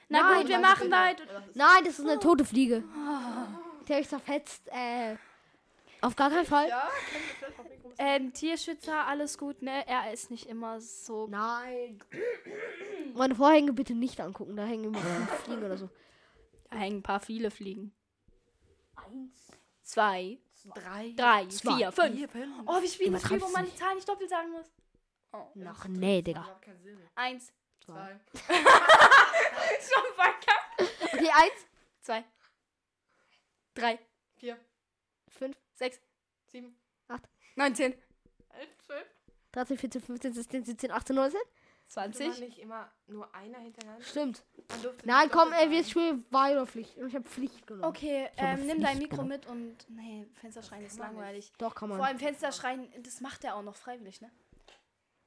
[0.10, 1.22] Na Nein, gut, wir machen Wahrheit.
[1.22, 2.84] oder Nein, das ist eine tote Fliege.
[3.88, 4.68] Die habe ich zerfetzt.
[4.68, 5.16] Äh,
[6.02, 6.68] auf gar keinen Fall.
[6.70, 6.90] Ja,
[7.98, 9.88] Ähm, Tierschützer, alles gut, ne?
[9.88, 11.28] Er ist nicht immer so.
[11.28, 12.02] Nein.
[13.14, 15.00] Meine Vorhänge bitte nicht angucken, da hängen immer
[15.44, 15.90] Fliegen oder so.
[16.70, 17.94] Da hängen ein paar viele Fliegen.
[18.96, 19.52] Eins.
[19.84, 20.38] Zwei,
[20.76, 22.16] drei, drei zwei, vier, fünf.
[22.16, 22.68] Sieben.
[22.68, 24.72] Oh, wir spielen das Spiel, wo man die Zahlen nicht doppelt sagen muss.
[25.34, 25.48] Oh.
[25.56, 26.60] Noch nee, Digga.
[27.16, 27.54] Eins.
[27.84, 28.20] Zwei.
[28.48, 31.14] Schon verkackt.
[31.14, 31.68] Okay, eins,
[32.00, 32.24] zwei,
[33.74, 34.00] drei,
[34.36, 34.58] vier,
[35.30, 36.00] fünf, sechs,
[36.46, 37.94] sieben, acht, neun, zehn,
[38.50, 39.08] elf, zwölf,
[39.52, 41.42] dreizehn, vierzehn, fünfzehn, sechzehn, siebzehn, achtzehn, neunzehn.
[41.92, 42.30] 20?
[42.30, 44.04] War nicht immer nur einer hintereinander?
[44.04, 44.44] Stimmt.
[45.04, 46.98] Nein, komm, ey, wir spielen Weilerpflicht.
[46.98, 47.84] Ich habe Pflicht genommen.
[47.84, 49.76] Okay, ähm, nimm dein Mikro mit und.
[49.90, 51.48] Nee, Fensterschreien ist langweilig.
[51.50, 51.62] Nicht.
[51.62, 51.98] Doch, kann man.
[51.98, 54.32] Vor allem Fensterschreien, das macht er auch noch freiwillig, ne?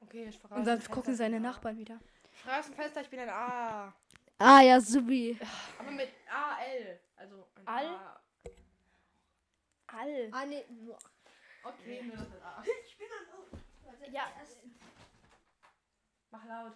[0.00, 0.58] Okay, ich verrate.
[0.60, 2.00] Und dann gucken seine Nachbarn wieder.
[2.40, 3.94] Straßenfenster, ich bin ein A.
[4.38, 5.38] Ah, ja, Subi.
[5.78, 7.00] Aber mit A, L.
[7.16, 7.86] Also ein Al?
[7.86, 8.20] A.
[9.86, 10.28] All.
[10.32, 10.64] Ah, nee.
[11.62, 12.62] Okay, nur das A.
[12.86, 14.10] Ich bin ein O.
[14.10, 14.24] Ja,
[16.34, 16.72] Mach laut.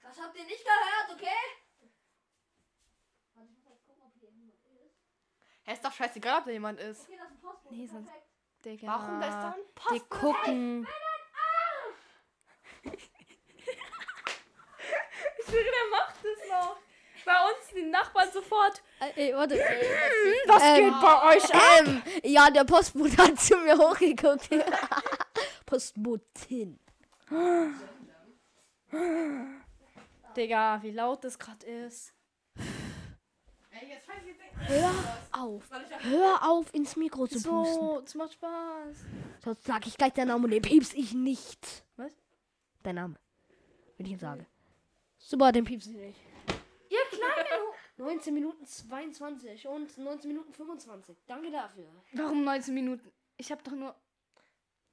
[0.00, 1.42] Das habt ihr nicht gehört, okay?
[5.64, 7.06] Hä, ist doch scheißegal, ob da jemand ist.
[7.70, 8.10] nee, sonst.
[8.64, 8.86] Digga.
[8.86, 10.88] Warum da ist da ein Die gucken.
[15.38, 16.76] Ich schwöre, der macht es noch.
[17.26, 18.82] Bei uns die Nachbarn sofort.
[19.00, 19.56] Äh, ey, warte.
[20.46, 21.60] Was Ähm, geht bei euch ab?
[21.80, 24.48] Ähm, ja, der Postbote hat zu mir hochgeguckt.
[25.66, 26.80] Postbotin.
[30.36, 32.12] Digga, wie laut das gerade ist.
[34.66, 34.92] Hör
[35.32, 35.68] auf.
[36.00, 37.74] Hör auf, ins Mikro zu pusten.
[37.74, 38.96] So, es macht Spaß.
[39.42, 41.84] Sonst sag ich gleich deinen Namen und den piepst ich nicht.
[41.96, 42.12] Was?
[42.82, 43.16] Dein Name.
[43.96, 44.46] Wenn ich ihn sage.
[45.18, 46.20] Super, den piepst ich nicht.
[46.88, 47.62] Ihr Kleinen.
[47.96, 51.16] 19 Minuten 22 und 19 Minuten 25.
[51.26, 51.86] Danke dafür.
[52.12, 53.12] Warum 19 Minuten?
[53.36, 53.94] Ich hab doch nur.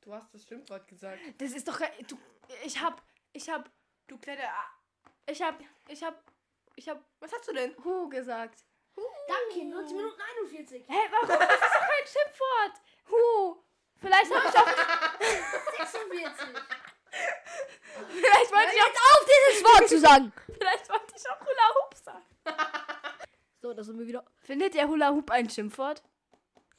[0.02, 1.20] Du hast das Schimpfwort gesagt.
[1.38, 1.80] Das ist doch.
[2.08, 2.18] Du,
[2.64, 3.02] ich hab.
[3.34, 3.70] Ich hab.
[4.08, 4.66] Du kleine A.
[5.28, 5.60] Ich hab.
[5.88, 6.24] Ich hab.
[6.76, 7.04] Ich hab.
[7.20, 7.76] Was hast du denn?
[7.84, 8.64] Hu gesagt.
[9.28, 10.84] Danke, 19 Minuten 41.
[10.88, 11.28] Hä, warum?
[11.28, 12.82] Das ist doch kein Schimpfwort.
[13.10, 13.64] Hu.
[14.02, 14.68] Vielleicht hab ich auch.
[15.78, 16.48] 46.
[18.10, 18.88] Vielleicht wollte ich auch.
[18.88, 20.34] Jetzt auf, dieses Wort zu sagen.
[20.46, 22.26] Vielleicht wollte ich auch Hula Hoop sagen.
[23.62, 24.26] So, da sind wir wieder.
[24.40, 26.02] Findet ihr Hula Hoop ein Schimpfwort?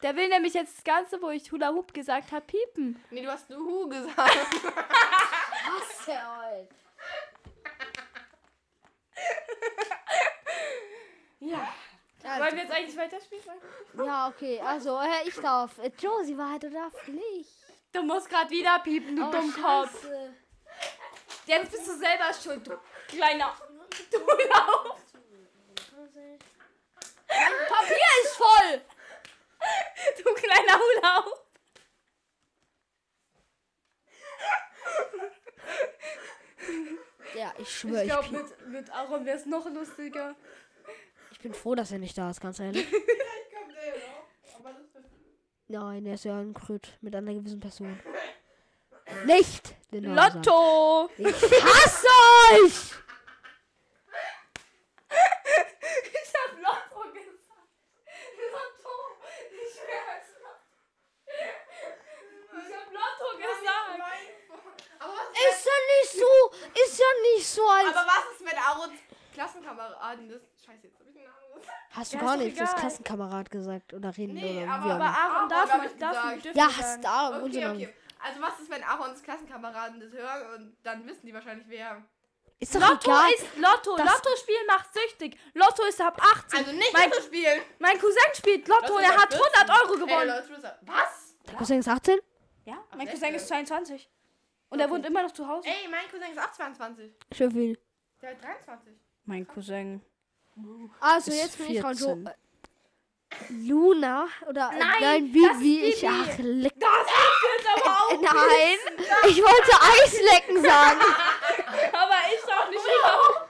[0.03, 3.03] Der will nämlich jetzt das Ganze, wo ich Hula Hoop gesagt habe, piepen.
[3.11, 4.19] Nee, du hast Luhu gesagt.
[4.19, 6.69] Was der Old?
[11.41, 11.69] ja.
[12.39, 13.43] Wollen wir jetzt eigentlich weiterspielen?
[14.05, 15.79] Ja, okay, also äh, ich darf.
[15.79, 17.51] Äh, Josie war halt oder Pflicht.
[17.93, 20.03] Du musst gerade wieder piepen, du Oh, Dummkopf.
[20.03, 20.35] Scheiße.
[21.47, 23.55] Jetzt bist du selber schuld, du kleiner.
[24.11, 24.97] Du Hula
[27.69, 28.83] Papier ist voll!
[30.75, 31.39] Hoop.
[37.35, 40.35] Ja, ich schwöre, Ich glaube, mit, mit Aaron wäre es noch lustiger.
[41.31, 42.87] ich bin froh, dass er nicht da ist, ganz ehrlich.
[42.89, 44.59] Vielleicht kommt der noch.
[44.59, 45.05] Aber das wird
[45.69, 47.99] Nein, er ist ja ein Krüt mit einer gewissen Person.
[49.25, 49.75] Nicht!
[49.93, 50.05] Den.
[50.15, 51.11] Lotto!
[51.19, 52.07] Ich hasse
[52.55, 52.93] euch!
[55.11, 57.69] Ich hab Lotto gesagt.
[58.53, 58.95] Lotto!
[59.51, 60.29] Ich schwör's.
[62.69, 64.01] Ich hab Lotto gesagt.
[64.99, 66.33] Aber was, Ist ja nicht so,
[66.85, 67.89] ist ja nicht so als...
[67.89, 68.93] aber was ist, wenn Aarons
[69.75, 70.43] Klassenkameraden das.
[70.65, 71.37] Scheiße, jetzt hab ich den Namen.
[71.91, 72.81] Hast du Ja, gar ist doch nicht das egal.
[72.81, 75.05] Klassenkamerad gesagt oder reden Nee, oder aber- wie auch Aber immer.
[75.19, 76.27] Aaron Aaron darf hab man, ich darf gesagt.
[76.27, 77.03] man, dürfen Ja, hast sagen.
[77.03, 77.95] da Okay, unsere okay.
[78.25, 82.03] Also was ist, wenn Aarons Klassenkameraden das hören und dann wissen die wahrscheinlich wer.
[82.61, 83.31] Ist doch Lotto egal.
[83.33, 83.97] ist Lotto.
[83.97, 85.37] Das- Lotto spielen macht süchtig.
[85.55, 86.59] Lotto ist ab 18.
[86.61, 87.61] Also nicht mein, Lotto spielen.
[87.81, 90.29] mein Cousin spielt Lotto Lotto und er ist hat ab 100 Euro Hey, gewonnen.
[90.29, 91.37] Lotto ist- Was?
[91.49, 92.21] Der Cousin ist 18?
[92.65, 94.09] Ja, Ach, mein Cousin ist 22.
[94.71, 95.69] Und er wohnt immer noch zu Hause.
[95.69, 97.13] Ey, mein Cousin ist auch 22.
[97.33, 97.79] Schön viel.
[98.23, 98.95] Der hat 23.
[99.25, 100.03] Mein Cousin.
[101.01, 101.95] Also Ist jetzt bin ich dran.
[101.95, 102.27] So, 14.
[102.27, 102.33] äh,
[103.67, 106.13] Luna oder äh, Nein, nein, wie, das ist wie ich Bibi.
[106.13, 106.73] ach leck.
[106.79, 108.21] Das ist jetzt aber auch.
[108.21, 108.79] Nein,
[109.31, 111.01] ich wollte Eislecken sagen.
[111.93, 113.47] Aber ich doch nicht auch.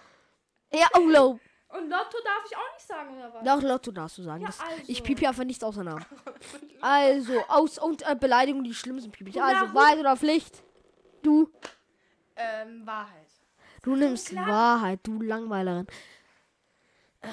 [0.79, 1.39] Ja, oh low.
[1.69, 3.45] Und Lotto darf ich auch nicht sagen, oder was?
[3.45, 4.43] Doch, Lotto darfst du sagen.
[4.43, 4.83] Ja, also.
[4.87, 6.05] Ich piep hier einfach nichts außer Namen.
[6.81, 9.43] Also, aus und äh, Beleidigungen, die schlimm sind, piep ich.
[9.43, 10.63] Also, Wahrheit oder Pflicht?
[11.23, 11.51] Du,
[12.37, 13.22] Ähm, Wahrheit.
[13.83, 14.47] Du nimmst klar.
[14.49, 15.87] Wahrheit, du Langweilerin.
[17.21, 17.29] Äh,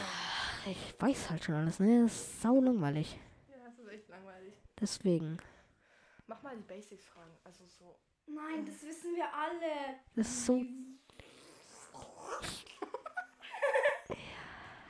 [0.71, 2.03] Ich weiß halt schon alles, ne?
[2.03, 3.17] Das ist sau langweilig.
[3.49, 4.53] Ja, das ist echt langweilig.
[4.79, 5.37] Deswegen.
[6.27, 7.31] Mach mal die Basics fragen.
[7.43, 7.97] Also so.
[8.27, 9.99] Nein, das wissen wir alle.
[10.15, 10.61] Das ist so.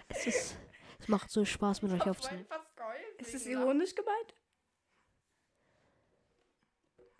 [0.10, 0.58] es ist.
[1.00, 2.46] Es macht so Spaß mit euch aufzunehmen.
[3.18, 4.36] Ist es ironisch gemeint?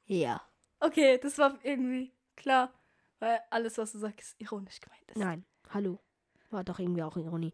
[0.06, 0.42] Ja.
[0.80, 2.74] Okay, das war irgendwie klar.
[3.20, 5.18] Weil alles, was du sagst, ironisch gemeint ist.
[5.18, 5.46] Nein.
[5.70, 6.00] Hallo.
[6.50, 7.54] War doch irgendwie auch Ironie.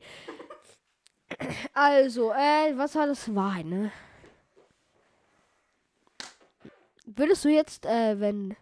[1.74, 3.34] Also, äh, was war das?
[3.34, 3.92] Wahrheit, ne?
[7.06, 8.56] Würdest du jetzt, äh, wenn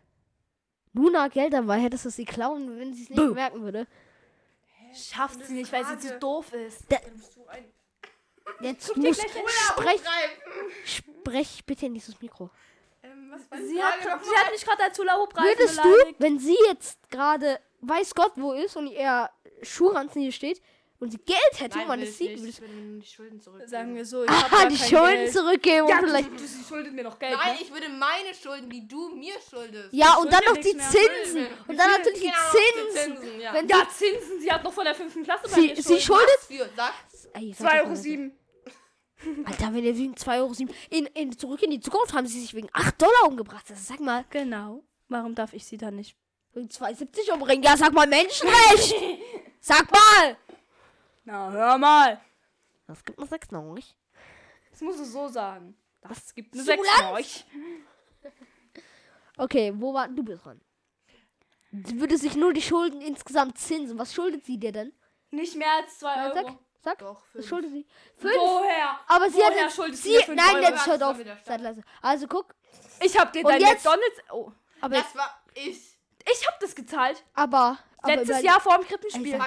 [0.94, 3.34] Luna Geld dabei hättest, du sie klauen, wenn sie es nicht Boom.
[3.34, 3.88] merken würde?
[4.94, 6.92] Schafft sie nicht, weil sie zu doof ist.
[7.50, 7.66] Ein
[8.62, 10.02] Jetzt ein sprech,
[10.86, 12.50] sprech bitte in dieses Mikro.
[13.24, 16.16] Ähm, was war Sie hat, sie hat mich gerade als Hula Hoop Würdest du, beleidigt.
[16.20, 19.30] wenn sie jetzt gerade weiß Gott wo ist und ihr
[19.62, 20.62] Schuhranzen hier steht
[21.00, 22.62] und sie Geld hätte und man will es ich sieht, nicht.
[22.62, 23.70] würdest Ich die Schulden zurückgeben.
[23.70, 25.34] Sagen wir so, ich du ah, die kein Schulden Geld.
[25.34, 26.32] zurückgeben Ja, und vielleicht.
[26.32, 27.38] du, du, sie schuldet mir noch Geld.
[27.38, 27.62] Nein, ne?
[27.62, 29.90] ich würde meine Schulden, die du mir schuldest.
[29.92, 30.90] Ja, und dann noch die mehr.
[30.90, 31.48] Zinsen.
[31.68, 33.18] Und dann natürlich die Genau, Zinsen.
[33.18, 33.54] Zinsen, ja.
[33.54, 36.26] Wenn Ja, Zinsen, sie hat noch von der fünften Klasse bei Sie- mir sie Schulden.
[36.48, 36.70] schuldet-.
[37.34, 37.96] Ey, sag 2,07 doch Euro.
[37.96, 38.40] Sieben.
[39.46, 40.74] Alter, wenn ihr wegen 2,07 Euro.
[40.90, 43.66] In, in, zurück in die Zukunft haben sie sich wegen 8 Dollar umgebracht.
[43.70, 44.84] Also sag mal, Genau.
[45.10, 46.16] Warum darf ich sie dann nicht?
[46.54, 47.64] wegen 2,70 umbringen.
[47.64, 48.94] Ja, sag mal Menschenrecht.
[49.60, 50.38] sag mal.
[51.24, 52.22] Na, hör mal.
[52.88, 53.96] Das gibt mir 6 noch nicht.
[54.72, 55.76] Das musst du so sagen.
[56.02, 56.88] Das gibt Simulanz?
[56.88, 57.46] 6 für euch.
[59.38, 60.62] Okay, wo war du bist dran?
[61.72, 63.98] Sie würde sich nur die Schulden insgesamt zinsen.
[63.98, 64.94] Was schuldet sie dir denn?
[65.32, 66.60] Nicht mehr als 2 Ja, Euro.
[66.84, 66.98] Sag.
[67.00, 67.48] Doch, fünf.
[67.48, 67.86] schuldet sie?
[68.18, 68.34] Fünf.
[68.36, 69.00] Woher?
[69.08, 70.64] Aber sie Woher hat sie, fünf nein, Euro?
[70.66, 71.18] jetzt hört Das auf.
[71.46, 71.82] Seid leise.
[72.02, 72.54] Also guck,
[73.00, 74.18] Ich hab dir Und dein jetzt- McDonalds.
[74.32, 74.52] Oh.
[74.82, 75.98] aber Das war ich.
[76.32, 77.24] Ich hab das gezahlt.
[77.34, 79.38] aber, aber Letztes Jahr vor dem Krippenspiel.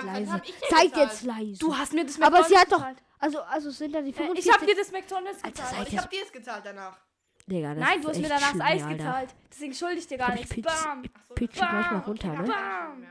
[0.71, 1.59] seid jetzt leise.
[1.59, 2.99] Du hast mir das aber McDonalds sie hat doch gezahlt.
[3.19, 5.77] also also sind da die Äh, 45 Ich hab dir das McDonalds Alter, gezahlt.
[5.77, 6.99] seid Ich hab dir es gezahlt danach.
[7.47, 8.97] Digga, das Nein, du hast mir danach das Eis Alter.
[8.97, 9.31] gezahlt.
[9.51, 10.55] Deswegen schulde ich dir gar nichts.
[10.61, 11.03] Bam.
[11.29, 12.01] so, pitch das- gleich mal Bam.
[12.01, 12.43] runter, ne?
[12.49, 13.07] Bam.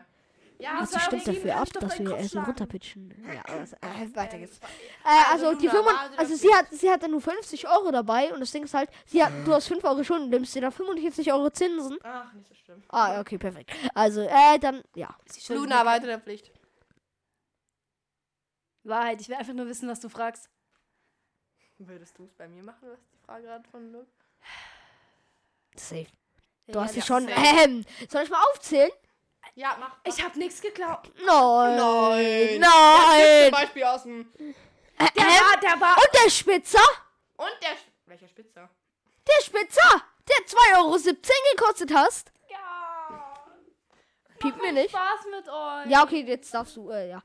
[0.58, 2.46] Ja, Was zwei Euro stimmt dafür ab, dass wir schlagen.
[2.46, 3.13] runterpitchen?
[3.34, 4.58] Ja, aber das, äh, weiter geht's.
[4.58, 7.22] Äh, also Also, die Luna, 5, Wahrheit oder also sie hat, sie hat dann nur
[7.22, 10.30] 50 Euro dabei und das Ding ist halt, sie hat, du hast 5 Euro Schulden,
[10.30, 11.98] nimmst dir da 45 Euro Zinsen.
[12.04, 12.84] Ach, nicht so schlimm.
[12.89, 13.72] Ah, okay, perfekt.
[13.94, 15.13] Also, äh, dann, ja.
[15.50, 16.52] Luna, weiter der Pflicht.
[18.84, 20.50] Wahrheit, ich will einfach nur wissen, was du fragst.
[21.78, 24.08] Würdest du es bei mir machen, was die Frage gerade von Luke?
[25.76, 26.08] Safe.
[26.68, 27.41] Du Ja, hast sie ja, schon, safe.
[27.63, 28.91] ähm, soll ich mal aufzählen?
[29.53, 29.91] Ja, mach.
[30.03, 31.12] Ich hab nichts geklaut.
[31.25, 31.75] Nein.
[31.77, 32.60] Nein.
[32.60, 33.43] Nein.
[33.43, 34.34] Zum Beispiel aus dem.
[34.97, 35.97] Äh, Der ähm, war, der war.
[35.97, 36.84] und der Spitzer?
[37.38, 37.77] Und der.
[38.05, 38.69] Welcher Spitzer?
[39.27, 40.97] Der Spitzer, der 2,17 Euro
[41.55, 42.31] gekostet hast.
[42.49, 42.58] Ja.
[44.39, 44.89] Piepen wir nicht.
[44.89, 45.91] Spaß mit euch.
[45.91, 47.23] Ja, okay, jetzt darfst du, äh, ja.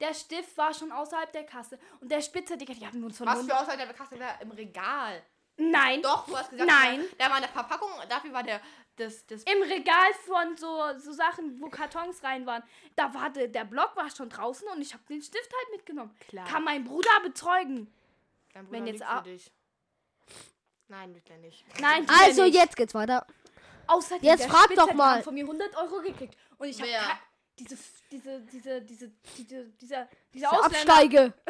[0.00, 1.78] Der Stift war schon außerhalb der Kasse.
[2.00, 4.52] Und der Spitzer, Digga, die haben uns von Was für Aussage der Kasse wäre im
[4.52, 5.22] Regal.
[5.56, 6.00] Nein.
[6.02, 7.00] Doch, du hast gesagt, Nein.
[7.00, 8.60] Der, der war in der Verpackung, dafür war der
[8.98, 12.62] das, das Im Regal von so, so Sachen, wo Kartons rein waren.
[12.96, 16.14] Da war der, der Block war schon draußen und ich habe den Stift halt mitgenommen.
[16.28, 16.46] Klar.
[16.46, 17.92] Kann mein Bruder bezeugen.
[18.52, 19.52] Dein Bruder wenn jetzt für dich.
[20.88, 21.64] Nein, liebt er nicht.
[21.80, 22.54] Nein, Also, nicht.
[22.54, 23.26] jetzt geht's weiter.
[23.86, 25.22] Außerdem, jetzt der frag doch mal.
[25.22, 26.36] von mir 100 Euro gekriegt.
[26.58, 26.90] Und ich habe
[27.58, 27.76] diese,
[28.10, 30.66] diese, diese, diese, diese, dieser, dieser Der Ausländer.
[30.66, 31.34] Absteige.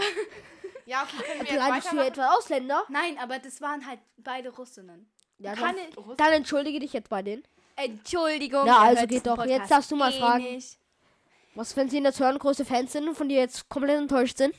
[0.86, 1.98] Ja, okay, können wir jetzt weitermachen?
[2.08, 2.84] etwa Ausländer?
[2.88, 5.06] Nein, aber das waren halt beide Russinnen.
[5.38, 5.76] Ja, dann,
[6.16, 7.44] dann entschuldige dich jetzt bei denen.
[7.76, 8.66] Entschuldigung.
[8.66, 9.36] Ja, also geht doch.
[9.38, 10.42] Jetzt Podcast darfst du mal eh fragen.
[10.44, 10.78] Nicht.
[11.54, 14.36] Was, wenn sie in der Turn große Fans sind und von dir jetzt komplett enttäuscht
[14.38, 14.54] sind?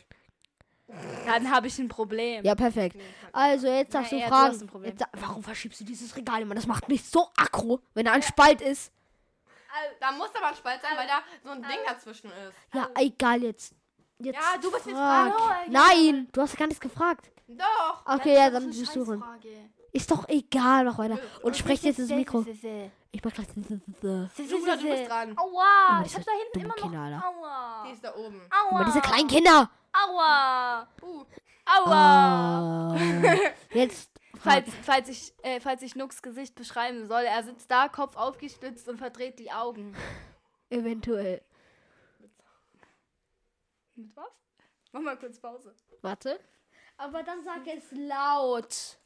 [1.25, 2.43] Dann habe ich ein Problem.
[2.43, 2.97] Ja, perfekt.
[3.31, 4.67] Also, jetzt darfst Na, du du fragen.
[4.67, 4.91] Problem.
[4.91, 6.55] Jetzt, warum verschiebst du dieses Regal immer?
[6.55, 8.91] Das macht mich so aggro, wenn da ein Spalt ist.
[9.99, 12.55] Da muss aber ein Spalt sein, weil da so ein Ding dazwischen ist.
[12.73, 13.75] Ja, egal jetzt.
[14.17, 15.37] Jetzt Ja, du bist jetzt frag.
[15.37, 15.57] dran.
[15.69, 17.29] Nein, du hast gar nichts gefragt.
[17.47, 18.03] Doch.
[18.05, 19.19] Okay, ja, dann bist du dran.
[19.19, 19.69] Scheißfrage.
[19.91, 21.17] Ist doch egal, mach weiter.
[21.41, 22.45] Und sprech jetzt ins Mikro.
[23.11, 23.47] Ich mach gleich.
[23.47, 25.35] Bruder, du bist dran.
[25.37, 26.83] Aua, Oh, ich hab da hinten immer noch.
[26.83, 27.25] Kinder, Alter.
[27.27, 27.83] Aua.
[27.87, 28.41] Die ist da oben.
[28.51, 28.83] Aua.
[28.83, 29.69] diese kleinen Kinder.
[29.91, 30.87] Aua.
[31.01, 31.25] Uh,
[31.65, 32.95] Aua.
[32.95, 32.95] Ah.
[33.73, 34.11] Jetzt.
[34.41, 38.87] Falls, falls, ich, äh, falls ich Nux Gesicht beschreiben soll, er sitzt da, Kopf aufgestützt
[38.87, 39.93] und verdreht die Augen.
[40.69, 41.41] Eventuell.
[43.95, 44.31] Mit was?
[44.93, 45.73] Mach mal kurz Pause.
[46.01, 46.39] Warte.
[46.97, 48.97] Aber dann sag es laut.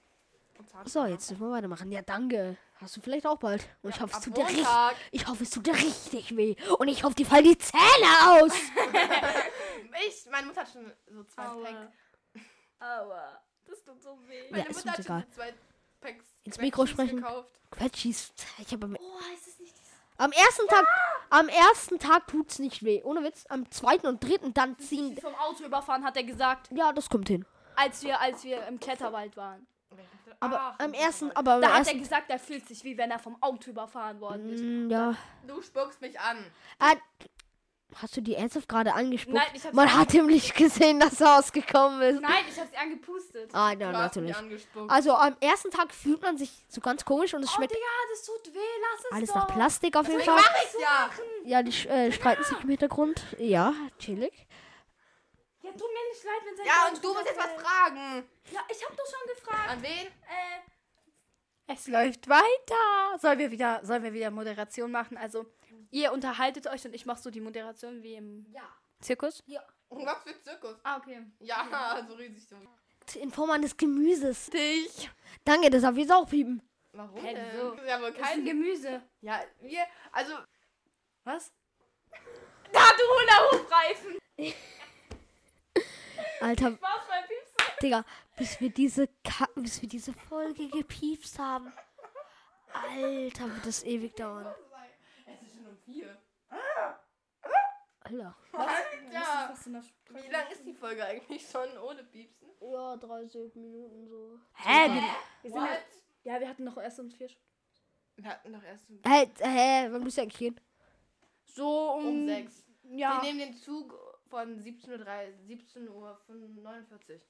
[0.86, 1.92] So, jetzt dürfen wir weitermachen.
[1.92, 2.58] Ja, danke.
[2.82, 3.68] Hast du vielleicht auch bald.
[3.82, 4.68] Und ich hoffe, es tut dir richtig.
[5.12, 6.56] Ich hoffe, es tut dir richtig weh.
[6.80, 7.82] Und ich hoffe, die fallen die Zähne
[8.42, 8.52] aus.
[10.08, 11.92] Ich, meine Mutter hat schon so zwei Packs.
[12.80, 13.02] Aua.
[13.02, 13.42] Aua.
[13.66, 14.50] Das tut so weh.
[14.50, 15.26] Meine Ja, Mutter hat schon egal.
[15.30, 15.54] so zwei
[16.02, 16.26] Packs.
[16.44, 17.18] Ins Mikro sprechen.
[17.18, 17.60] Gekauft.
[17.72, 18.34] Quetschis.
[18.60, 19.94] Ich habe am, Oh, ist es nicht dieses...
[20.18, 20.86] am ersten Tag,
[21.30, 23.02] am ersten Tag tut's nicht weh.
[23.04, 23.46] Ohne Witz.
[23.50, 25.16] Am zweiten und dritten dann ziehen.
[25.18, 27.46] Vom Auto überfahren, hat er gesagt, Ja, das kommt hin.
[27.76, 29.68] als wir, als wir im Kletterwald waren.
[30.40, 32.00] Aber Ach, am du ersten, aber am Da hat er ersten.
[32.00, 34.62] gesagt, er fühlt sich wie wenn er vom Auto überfahren worden ist.
[34.64, 35.16] Mm, ja.
[35.48, 36.46] Du spuckst mich an.
[36.80, 36.96] Ah,
[38.02, 39.36] hast du die ernsthaft gerade angesprochen?
[39.36, 42.22] Nein, ich hab's Man hat ihm nicht gesehen, dass er ausgekommen ist.
[42.22, 43.52] Nein, ich hab sie angepustet.
[43.54, 44.02] Ah, ja, Du hast mich
[44.32, 44.36] natürlich.
[44.38, 44.92] angespuckt.
[44.92, 47.82] Also am ersten Tag fühlt man sich so ganz komisch und es Oh, schmeckt Digga,
[48.12, 49.36] das tut weh, lass es alles doch.
[49.36, 50.36] nach Plastik auf jeden Fall.
[50.36, 51.10] mach ich ja.
[51.46, 53.24] Ja, die äh, streiten sich im Hintergrund.
[53.38, 54.48] Ja, chillig.
[55.74, 58.30] Ja, tut mir nicht leid, wenn sein Ja, Couch und du musst jetzt was fragen.
[58.52, 59.70] Ja, ich hab doch schon gefragt.
[59.70, 60.08] An wen?
[60.08, 63.20] Äh, es läuft weiter.
[63.20, 65.18] Sollen wir wieder, sollen wir wieder Moderation machen?
[65.18, 65.46] Also,
[65.92, 68.64] ihr unterhaltet euch und ich mach so die Moderation wie im Ja.
[69.00, 69.44] Zirkus.
[69.90, 70.76] Was für Zirkus?
[70.84, 71.26] Ah, okay.
[71.40, 72.56] Ja, so riesig so.
[73.20, 74.48] In Form eines Gemüses.
[74.50, 75.10] Dich.
[75.44, 76.62] Danke, das darf ich auch piepen.
[76.94, 77.48] Warum Hä, denn?
[77.52, 77.72] wieso?
[77.72, 78.46] Das ist ja wohl Das ist ein kein...
[78.46, 79.02] Gemüse.
[79.22, 79.86] Ja, wir...
[80.12, 80.34] Also,
[81.24, 81.52] Was?
[82.72, 84.18] Da, du Hula-Hoop-Reifen.
[86.42, 86.78] Alter?
[87.82, 88.06] Digga,
[88.38, 91.72] bis wir diese Ka bis wir diese Folge gepiepst haben.
[92.74, 94.54] Alter, wird das ewig dauern.
[95.26, 96.18] es ist schon um vier.
[98.02, 98.36] Alter.
[99.12, 99.70] Das?
[100.10, 102.50] Wie lang ist die Folge eigentlich schon ohne Piepsen?
[102.62, 104.40] Ja, 30 Minuten so.
[104.56, 104.90] Hä?
[104.90, 105.02] Wir,
[105.42, 105.70] wir sind What?
[106.24, 107.30] ja, ja, wir hatten noch erst um vier.
[108.16, 110.60] Wir hatten doch erst um, Hä, hä, wann bist du eigentlich gehen?
[111.46, 112.64] So um, um sechs.
[112.84, 113.22] Ja.
[113.22, 113.94] Wir nehmen den Zug
[114.34, 117.22] von 17.03 Uhr, 17 Uhr 49.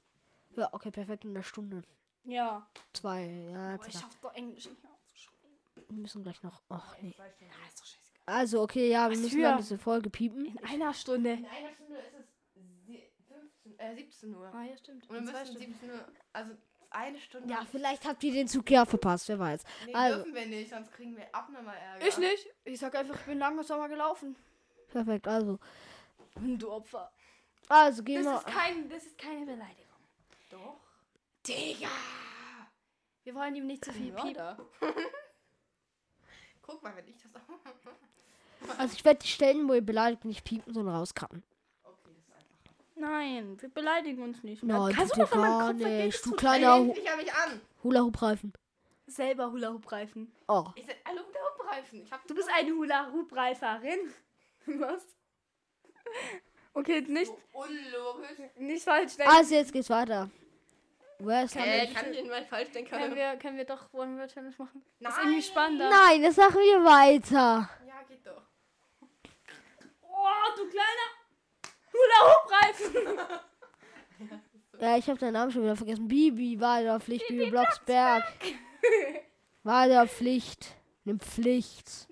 [0.56, 1.82] Ja, okay, perfekt, in einer Stunde.
[2.24, 2.66] Ja.
[2.94, 5.90] Zwei, ja, Boah, ich schaff doch Englisch nicht auszuschreiben.
[5.90, 6.62] Wir müssen gleich noch.
[6.70, 7.14] Ach nee.
[7.18, 7.26] Ja,
[7.68, 8.22] ist doch scheißegal.
[8.26, 9.42] Also, okay, ja, wir Was müssen für?
[9.42, 10.46] dann diese Folge piepen.
[10.46, 11.32] In einer Stunde.
[11.34, 14.48] In einer Stunde ist es sie- 15, äh, 17 Uhr.
[14.54, 15.10] Ah, ja, stimmt.
[15.10, 15.60] Und wir müssen Stunden.
[15.60, 16.54] 17 Uhr, also
[16.92, 17.50] eine Stunde.
[17.50, 19.64] Ja, vielleicht habt ihr den Zug ja verpasst, wer weiß.
[19.88, 22.08] Nee, also- dürfen wir nicht, sonst kriegen wir abnormal Ärger.
[22.08, 22.48] Ich nicht.
[22.64, 24.38] Ich sag einfach, ich bin langsamer mal gelaufen.
[24.88, 25.60] Perfekt, also.
[26.36, 27.12] Du Opfer.
[27.70, 28.38] Also, gehen Das wir.
[28.40, 29.98] ist, kein, das ist keine Beleidigung.
[30.50, 30.80] Doch.
[31.48, 31.88] Digga.
[33.24, 34.34] Wir wollen ihm nicht zu viel piepen.
[34.34, 34.58] Mörder.
[36.62, 38.78] Guck mal, wenn ich das auch.
[38.80, 41.44] Also, ich werde die Stellen, wo ihr beleidigt, nicht piepen, sondern rauscutten.
[41.84, 42.74] Okay, das ist einfach.
[42.96, 44.64] Nein, wir beleidigen uns nicht.
[44.64, 46.26] Nein, Kannst du doch mal nicht.
[46.26, 46.94] Du kleiner Hu.
[47.84, 48.54] Hula-Hoop-Reifen.
[49.08, 50.32] Selber Hula-Hoop-Reifen.
[50.48, 50.66] Oh.
[50.76, 52.04] Ich sind alle Hula-Hoop-Reifen.
[52.04, 54.14] Ich hab Du bist eine Hula-Hoop-Reiferin.
[54.80, 55.06] Was?
[56.76, 58.38] Okay, nicht, so unlogisch.
[58.58, 59.32] nicht falsch denken.
[59.32, 60.30] Also, jetzt geht's weiter.
[61.20, 62.90] Wer ist Äh, kann ich den mal falsch denken?
[62.90, 64.84] können, wir, können wir doch One Word Challenge machen?
[65.00, 65.28] Das ist Nein.
[65.28, 65.90] irgendwie spannender.
[65.90, 67.70] Nein, das machen wir weiter.
[67.88, 68.42] Ja, geht doch.
[70.02, 71.08] Oh, du kleiner
[71.94, 73.20] Hula-Hoop-Reifen.
[74.80, 76.08] Ja, ich habe deinen Namen schon wieder vergessen.
[76.10, 78.24] Bibi, Wahlpflicht, Bibi Blocksberg.
[79.64, 80.76] Wahlpflicht.
[81.06, 82.08] Nimm Pflicht.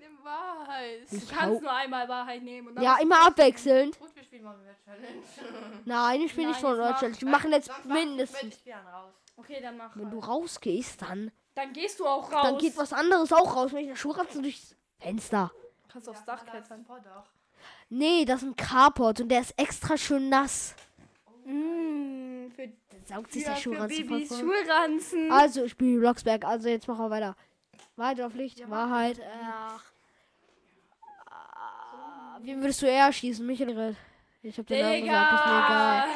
[0.80, 1.10] Nimm Wahrheit.
[1.10, 2.68] Du Ich kannst nur einmal Wahrheit nehmen.
[2.68, 3.98] Und dann Ja, immer abwechselnd.
[3.98, 5.22] Gut, wir spielen mal wieder Challenge.
[5.84, 7.20] Nein, ich spiele nicht von mach- Deutschland.
[7.20, 8.42] Wir machen jetzt ich mindestens.
[8.64, 9.12] ich raus.
[9.36, 10.28] Okay, dann mach Wenn du halt.
[10.28, 12.42] rausgehst, dann, Dann gehst du auch raus.
[12.44, 13.72] dann geht was anderes auch raus.
[13.72, 15.50] Wenn ich ratze durchs Fenster.
[15.88, 16.84] Kannst aufs Ja, Dach aber da klettern.
[16.84, 17.24] Vordach.
[17.88, 20.74] Nee, das ist ein Carport und der ist extra schön nass.
[21.44, 22.72] Mm, für,
[23.06, 23.56] saugt sich für, der
[24.08, 24.38] voll voll.
[24.38, 25.30] Schulranzen.
[25.32, 26.44] Also, ich spiele Blocksberg.
[26.44, 27.36] Also, jetzt machen wir weiter.
[27.96, 29.20] Weiter Pflicht, Wahrheit.
[29.44, 29.82] Ach.
[32.42, 33.46] Wen würdest du eher schießen?
[33.46, 33.96] Mich oder Red?
[34.42, 36.08] Ich hab den Namen gesagt, ist mir egal.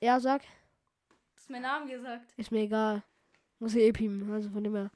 [0.00, 0.42] Ja, sag.
[0.42, 2.32] Du hast meinen Namen gesagt.
[2.36, 3.02] Ist mir egal.
[3.60, 4.32] Muss ich eh piepen.
[4.32, 4.90] Also von dem her.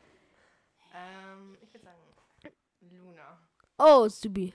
[0.93, 1.99] Ähm, ich würde sagen
[2.81, 3.39] Luna.
[3.79, 4.53] Oh, Subi.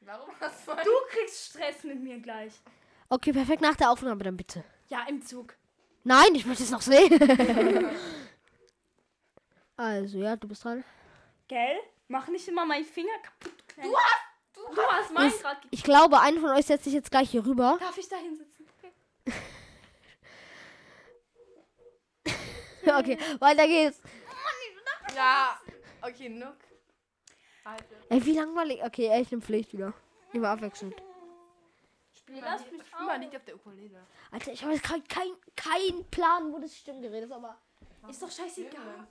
[0.00, 2.52] Warum hast du Du kriegst Stress mit mir gleich.
[3.08, 3.62] Okay, perfekt.
[3.62, 4.64] Nach der Aufnahme dann bitte.
[4.88, 5.54] Ja, im Zug.
[6.02, 7.12] Nein, ich möchte es noch sehen.
[9.76, 10.82] also, ja, du bist dran.
[11.46, 11.78] Gell?
[12.08, 13.62] Mach nicht immer meinen Finger kaputt.
[13.76, 14.31] Du hast,
[14.74, 17.76] du, hast meinen gerade Ich glaube, einen von euch setzt sich jetzt gleich hier rüber.
[17.80, 18.66] Darf ich da hinsitzen?
[22.84, 22.92] Okay.
[22.98, 24.00] okay, weiter geht's.
[25.14, 25.60] Ja.
[26.00, 26.56] Okay, Nook.
[27.64, 28.82] Also, Ey, wie langweilig.
[28.82, 29.94] Okay, echt eine Pflicht wieder.
[30.32, 30.94] Immer abwechselnd.
[32.12, 33.44] spiel mal, mich spiel mal auf.
[33.44, 34.06] Der Ukulele.
[34.30, 37.56] Alter, ich habe jetzt kein, kein, kein Plan, wo das Stimmgerät ist, aber.
[38.08, 39.06] Ist doch scheißegal.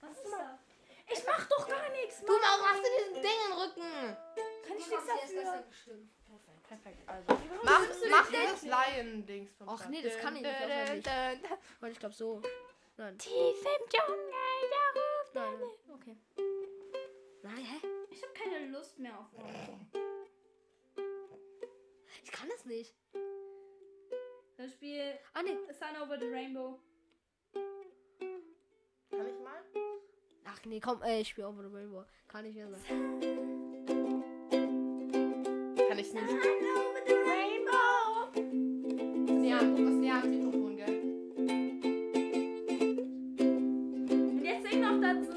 [0.00, 0.63] Was ist das?
[1.06, 2.20] Ich mach doch gar nichts.
[2.20, 4.16] Du, machst du diesen Ding in den Rücken?
[4.66, 5.64] Kann ich nichts dafür.
[6.66, 7.40] Perfekt, also.
[7.62, 11.10] Mach, mach dieses Lion-Dings vom Ach nee, das kann ich nicht.
[11.80, 12.40] Weil ich glaube so.
[12.96, 13.18] Nein.
[13.18, 14.20] Tief im Dschungel,
[14.70, 15.62] da ruft Nein.
[15.94, 16.16] Okay.
[17.42, 17.86] Nein, hä?
[18.10, 19.26] Ich habe keine Lust mehr auf.
[22.22, 22.94] Ich kann das nicht.
[24.56, 25.56] Das Spiel Ah, nee.
[25.72, 26.78] Sun Over the Rainbow.
[29.10, 29.62] Kann ich mal?
[30.44, 32.04] Ach nee, komm, ey, ich spiele Over the Rainbow.
[32.28, 32.84] Kann ich mehr sagen.
[35.88, 36.24] Kann ich nicht.
[37.26, 38.30] Rainbow.
[39.46, 41.00] Ja, du musst näher ans Mikrofon, gell?
[44.10, 45.32] Und jetzt sing noch dazu.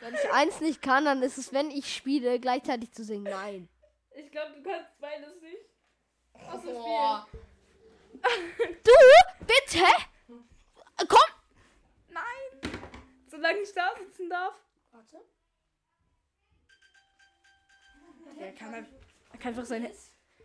[0.00, 3.24] Wenn ich eins nicht kann, dann ist es, wenn ich spiele, gleichzeitig zu singen.
[3.24, 3.68] Nein.
[4.14, 5.68] Ich glaube, du kannst beides nicht.
[6.34, 7.28] Außer Boah.
[8.84, 8.90] Du,
[9.72, 9.84] bitte?
[10.98, 11.18] Äh, Komm!
[12.10, 12.72] Nein.
[13.28, 14.54] Solange ich da sitzen darf.
[14.92, 15.20] Warte.
[18.38, 18.92] Er kann, einfach-
[19.32, 19.90] er kann einfach sein,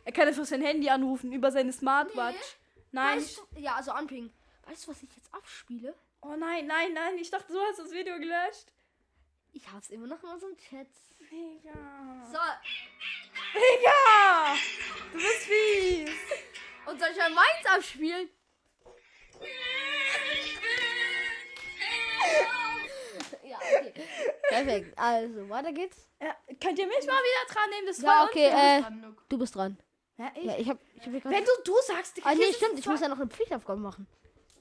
[0.05, 2.57] er kann einfach sein Handy anrufen über seine Smartwatch.
[2.91, 3.17] Nein.
[3.19, 4.33] Weißt du, ja, also anpingen.
[4.65, 5.95] Weißt du, was ich jetzt abspiele?
[6.21, 7.17] Oh nein, nein, nein.
[7.17, 8.71] Ich dachte, du hast das Video gelöscht.
[9.53, 10.87] Ich hab's immer noch in unserem Chat.
[11.31, 11.73] Mega.
[12.31, 12.37] So,
[13.53, 14.55] Mega.
[15.11, 16.09] Du bist fies.
[16.85, 18.29] und soll ich mal meins abspielen?
[23.43, 23.93] Ja, okay.
[24.49, 24.97] Perfekt.
[24.97, 26.07] Also, weiter geht's.
[26.21, 27.87] Ja, könnt ihr mich mal wieder dran nehmen?
[27.87, 29.77] Das Ja, war okay, äh, Dran, du bist dran.
[30.17, 30.43] Ja, ich.
[30.45, 32.79] Ja, ich hab, ich hab hier Wenn du du sagst, Ah, nee, kriegst du stimmt,
[32.79, 34.07] ich zwei- muss ja noch eine Pflichtaufgabe machen.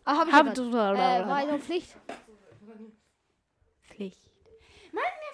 [0.04, 0.68] Ah, hab ich Hab du-.
[0.70, 1.96] Äh, war ich noch Pflicht?
[3.88, 4.20] Pflicht.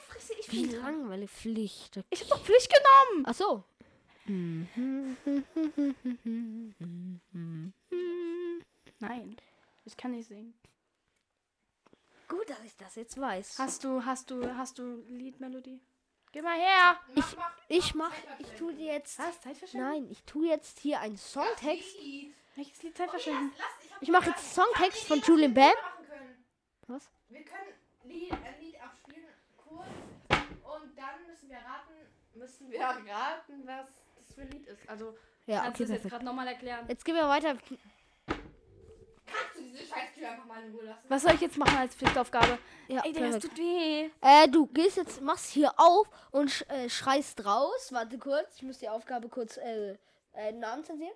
[0.08, 2.00] Fresse, ich Wie bin langweilig Pflicht.
[2.10, 3.24] Ich hab doch Pflicht genommen.
[3.26, 3.64] Ach so.
[9.02, 9.36] Nein,
[9.84, 10.54] ich kann nicht singen.
[12.28, 13.58] Gut, dass ich das jetzt weiß.
[13.58, 15.80] Hast du, hast du, hast du Liedmelodie?
[16.32, 16.96] Geh mal her.
[17.14, 17.24] Ich,
[17.68, 19.18] ich mach, ich tu dir jetzt.
[19.18, 19.38] Was?
[19.42, 19.90] Zeitverschwendung?
[19.90, 21.96] Nein, ich tu jetzt hier einen Songtext.
[22.56, 23.52] Welches Lied Zeitverschwendung?
[24.00, 25.72] Ich mache jetzt Songtext von Julian Bam.
[26.86, 27.10] Was?
[27.28, 29.86] Wir können Lied, ein Lied abspielen, kurz.
[30.30, 31.92] Und dann müssen wir raten,
[32.34, 32.80] müssen wir
[33.12, 33.86] raten, was
[34.16, 34.88] das für ein Lied ist.
[34.88, 36.10] Also, Ja, Kannst okay, du das jetzt perfekt.
[36.12, 36.86] gerade nochmal erklären?
[36.88, 37.58] Jetzt gehen wir weiter.
[39.92, 41.06] Du Scheißtür einfach mal in Ruhe lassen?
[41.08, 42.58] Was soll ich jetzt machen als Pflichtaufgabe?
[42.88, 44.10] Ja, Ey, Digga, das tut weh.
[44.20, 47.88] Äh, du gehst jetzt, machst hier auf und sch äh, schreist raus.
[47.92, 49.96] Warte kurz, ich muss die Aufgabe kurz äh,
[50.34, 51.14] äh, Namen zensieren.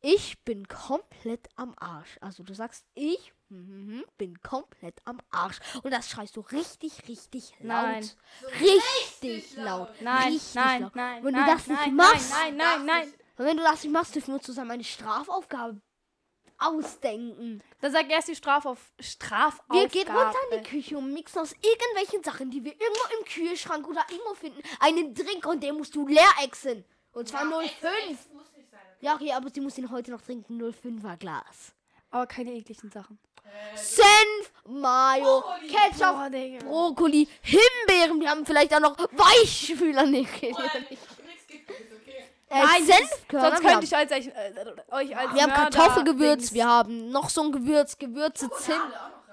[0.00, 2.18] Ich bin komplett am Arsch.
[2.20, 5.58] Also du sagst, ich mhm, bin komplett am Arsch.
[5.82, 7.84] Und das schreist du richtig, richtig laut.
[7.84, 8.10] Nein.
[8.60, 9.90] Richtig laut.
[10.00, 10.96] Nein, richtig nein, laut.
[10.96, 11.24] nein.
[11.24, 13.14] Wenn du nein, das nicht nein, machst, Nein, nein, nein, nein.
[13.38, 15.80] Und wenn du das nicht machst, dürfen wir zusammen eine Strafaufgabe
[16.58, 17.62] ausdenken.
[17.80, 19.80] Dann sag erst die Strafauf Strafaufgabe.
[19.80, 23.24] Wir gehen runter in die Küche und mixen aus irgendwelchen Sachen, die wir irgendwo im
[23.24, 26.84] Kühlschrank oder irgendwo finden, einen Drink und den musst du leer exen.
[27.12, 27.50] Und zwar 05.
[27.50, 28.80] muss nicht sein.
[29.00, 30.60] Ja, okay, aber sie muss ihn heute noch trinken.
[30.62, 31.72] 05er Glas.
[32.10, 33.18] Aber keine ekligen Sachen.
[33.74, 35.68] Senf Mayo, Brokkoli.
[35.68, 36.68] Ketchup.
[36.68, 38.20] Brokkoli, Himbeeren.
[38.20, 40.04] Wir haben vielleicht auch noch Weichspüler.
[40.06, 40.54] Nee, okay.
[40.56, 42.24] Oh, Nichts gibt es, okay.
[42.48, 43.48] Äh, Nein, das ist- Senfkörner.
[43.50, 46.66] Sonst wir könnte haben, ich als, euch, äh, euch als wir haben Kartoffelgewürz, Dings- wir
[46.68, 48.80] haben noch so ein Gewürz, Gewürze, Zimt,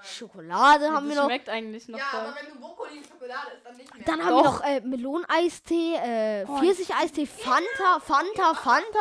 [0.02, 1.30] Schokolade haben wir Das noch.
[1.30, 2.20] schmeckt eigentlich noch Ja, voll.
[2.20, 4.04] aber wenn du Brokkoli und Schokolade isst, dann nicht mehr.
[4.04, 4.60] Dann haben wir Doch.
[4.60, 8.98] noch äh, Meloneneistee, äh, Oh, Pfirsich-Eistee, Fanta, Fanta, Fanta.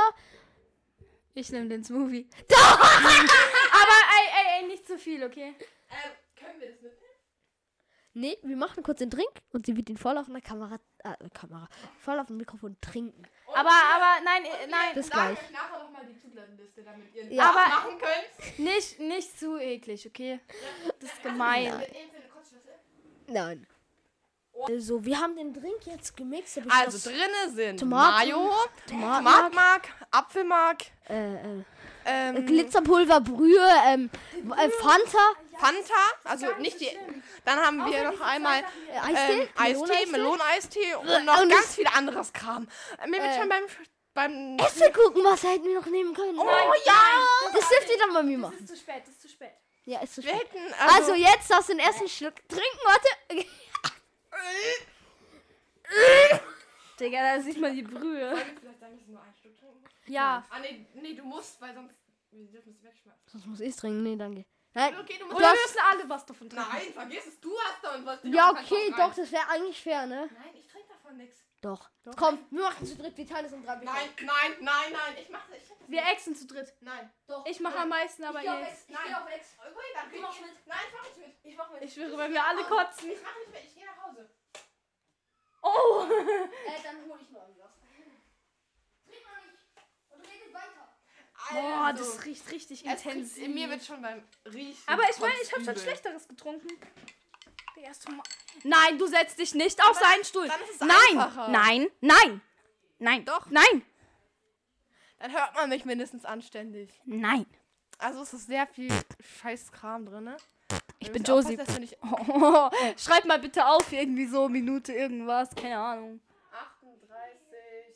[1.33, 2.29] Ich nehme den Smoothie.
[2.49, 5.55] aber ey, ey, ey, nicht zu viel, okay?
[5.89, 7.02] Ähm, können wir das mitnehmen?
[8.15, 11.15] Nee, wir machen kurz den Drink und sie wird ihn voll auf einer Kamera, äh,
[11.33, 11.67] Kamera,
[11.99, 13.23] voll auf dem Mikrofon trinken.
[13.47, 14.93] Und Aber, aber, nein, äh, nein.
[14.93, 15.31] Bis gleich.
[15.37, 17.49] euch nachher nochmal die Zutatenliste, damit ihr Ja.
[17.49, 18.59] aber machen könnt.
[18.59, 20.39] Nicht, nicht zu eklig, okay?
[20.99, 21.71] Das ist gemein.
[21.71, 22.73] Kotzschüssel.
[23.27, 23.65] Nein.
[24.65, 26.59] Also, wir haben den Drink jetzt gemixt.
[26.69, 28.51] Also drinne sind Tomaten, Mayo,
[28.87, 31.63] Tomatenmark, Tomatenmark, Apfelmark, äh, äh,
[32.05, 34.09] ähm, Glitzerpulver, Brühe, ähm,
[34.57, 35.17] äh, Fanta,
[35.57, 35.93] Fanta,
[36.23, 36.89] also nicht die.
[37.45, 41.65] Dann haben wir noch einmal äh, Eistee, ähm, Eistee, Meloneneistee, und Äh, noch und ganz
[41.65, 42.67] es- viel anderes Kram.
[43.01, 43.63] Äh, Mir wird Äh, schon beim
[44.15, 46.37] beim Essigurkenwasser hätten wir noch nehmen können.
[46.37, 46.93] Oh Nein, ja!
[46.93, 48.57] nein, Das dürft ihr dann bei mir Das machen.
[48.59, 49.51] ist zu spät, das ist zu spät.
[49.85, 50.33] Ja, ist Wir schön.
[50.39, 53.07] hätten Also, also, jetzt darfst du den ersten Schluck trinken, warte.
[56.99, 58.31] Digga, da sieht man die Brühe.
[58.31, 59.32] Wir vielleicht sagen, wir nur ein?
[60.07, 60.43] Ja.
[60.49, 61.95] Ah nee, nee, du musst, weil sonst
[62.31, 63.21] wir dürfen es wegschmeißen.
[63.27, 64.03] Sonst muss ich trinken.
[64.03, 64.45] Nee, danke.
[64.73, 64.97] Nein.
[64.99, 65.37] Okay, du musst.
[65.37, 66.67] Oder wir müssen alle was davon trinken.
[66.71, 68.19] Nein, vergiss es, du hast da und was.
[68.23, 70.29] Ja, okay, doch, das wäre eigentlich fair, ne?
[70.33, 71.39] Nein, ich trinke davon nichts.
[71.61, 71.89] Doch.
[72.17, 73.15] Komm, wir machen zu dritt.
[73.15, 73.75] Wir teilen es in drei.
[73.75, 76.73] Nein, nein, nein, nein, ich mache ich das Wir exen zu dritt.
[76.81, 77.09] Nein.
[77.27, 77.45] Doch.
[77.45, 78.61] Ich mache am meisten, aber Ich ihr.
[78.67, 78.83] Ex.
[78.89, 79.03] Ich Nein.
[79.07, 79.47] geh auf Ex.
[79.59, 80.67] Okay, dann ich- mit.
[80.67, 81.35] Nein, ich mach nicht mit.
[81.43, 81.81] Ich mach mit.
[81.83, 83.11] Ich schwöre, wenn wir alle kotzen.
[83.11, 84.29] Ich mach nicht mit, ich gehe nach Hause.
[85.61, 86.03] Oh!
[86.03, 87.71] Äh, dann hol ich mal was.
[89.07, 89.63] Trink mal nicht.
[90.09, 90.97] Und redet weiter.
[91.53, 93.43] Boah, Also, das riecht richtig intensiv.
[93.43, 94.83] kriegt- Mir wird schon beim Riechen.
[94.87, 95.77] aber ich meine, ich habe schon.
[95.77, 96.67] Schlechteres getrunken.
[97.75, 98.23] Digga, ist Toma-
[98.63, 100.47] Nein, du setzt dich nicht auf seinen Stuhl.
[100.47, 101.47] nein, einfacher.
[101.49, 102.41] nein, nein,
[102.99, 103.47] nein, Doch.
[103.49, 103.83] nein,
[105.19, 106.89] Dann hört man mich mindestens anständig.
[107.05, 107.45] nein.
[107.99, 108.91] Also es ist sehr viel
[109.41, 110.37] scheiß Kram drin, ne?
[110.99, 111.57] Ich bin Josie.
[112.01, 116.19] Oh, schreib mal bitte auf, irgendwie so Minute irgendwas, keine Ahnung.
[116.51, 117.95] 38,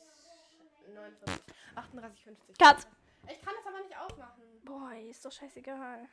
[0.93, 1.43] 49,
[1.75, 2.57] 38, 50.
[2.57, 2.77] Cut.
[3.29, 4.61] Ich kann das aber nicht aufmachen.
[4.63, 6.07] Boah, ist doch scheißegal.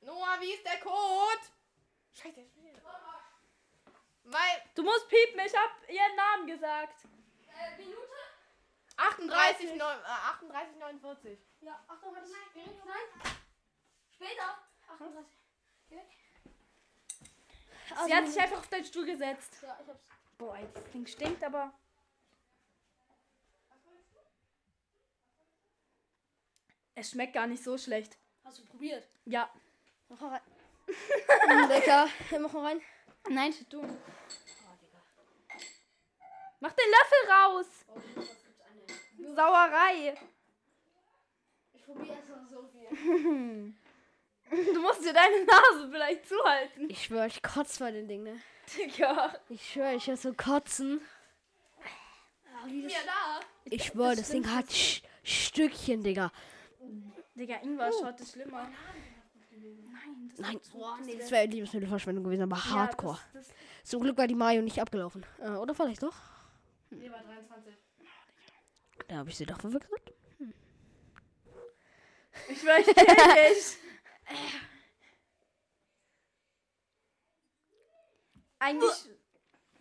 [0.00, 1.40] Noah, wie ist der Code?
[2.12, 2.82] Scheiße, ich will.
[4.24, 7.04] Weil Du musst piepen, ich hab ihren Namen gesagt.
[7.48, 7.98] Äh, Minute?
[8.96, 11.38] 38, 9, äh, 38, 49.
[11.60, 13.34] Ja, Achtung, hat es Nein.
[14.10, 14.58] Später.
[14.88, 15.44] 38.
[18.06, 19.58] Sie hat sich einfach auf deinen Stuhl gesetzt.
[19.62, 20.04] Ja, ich hab's.
[20.38, 21.72] Boah, das Ding stinkt aber.
[26.94, 28.16] Es schmeckt gar nicht so schlecht.
[28.44, 29.06] Hast du probiert?
[29.24, 29.50] Ja.
[30.08, 31.68] Mach mal rein.
[31.68, 32.08] Lecker.
[32.30, 32.80] Ja, Mach mal rein.
[33.28, 33.80] Nein, du.
[36.60, 37.66] Mach den Löffel raus.
[37.88, 38.00] Oh,
[39.18, 39.34] eine?
[39.34, 40.14] Sauerei.
[41.74, 43.74] Ich probiere erst mal so viel.
[44.50, 46.88] Du musst dir deine Nase vielleicht zuhalten.
[46.88, 48.40] Ich schwöre, ich kotze bei den Ding, ne?
[48.76, 49.34] Digga.
[49.48, 51.00] Ich schwöre, ich werde so kotzen.
[52.66, 53.40] Mir da.
[53.64, 56.30] Ich schwöre, das Ding hat Sch Stückchen, Digga.
[57.34, 58.68] Digga, Ingwer-Shot ist schlimmer.
[59.50, 63.18] Nein, das Nein, ist so- boah, das nee, das wäre Lebensmittelverschwendung gewesen, aber Ja, hardcore.
[63.32, 65.24] das- das- Zum Glück war die Mayo nicht abgelaufen.
[65.38, 66.16] Äh, oder vielleicht doch?
[66.90, 67.76] Nee, war 23.
[69.08, 70.12] Da habe ich sie doch verwechselt.
[72.48, 73.78] Ich schwör, ich kenn dich.
[78.58, 79.08] Eigentlich.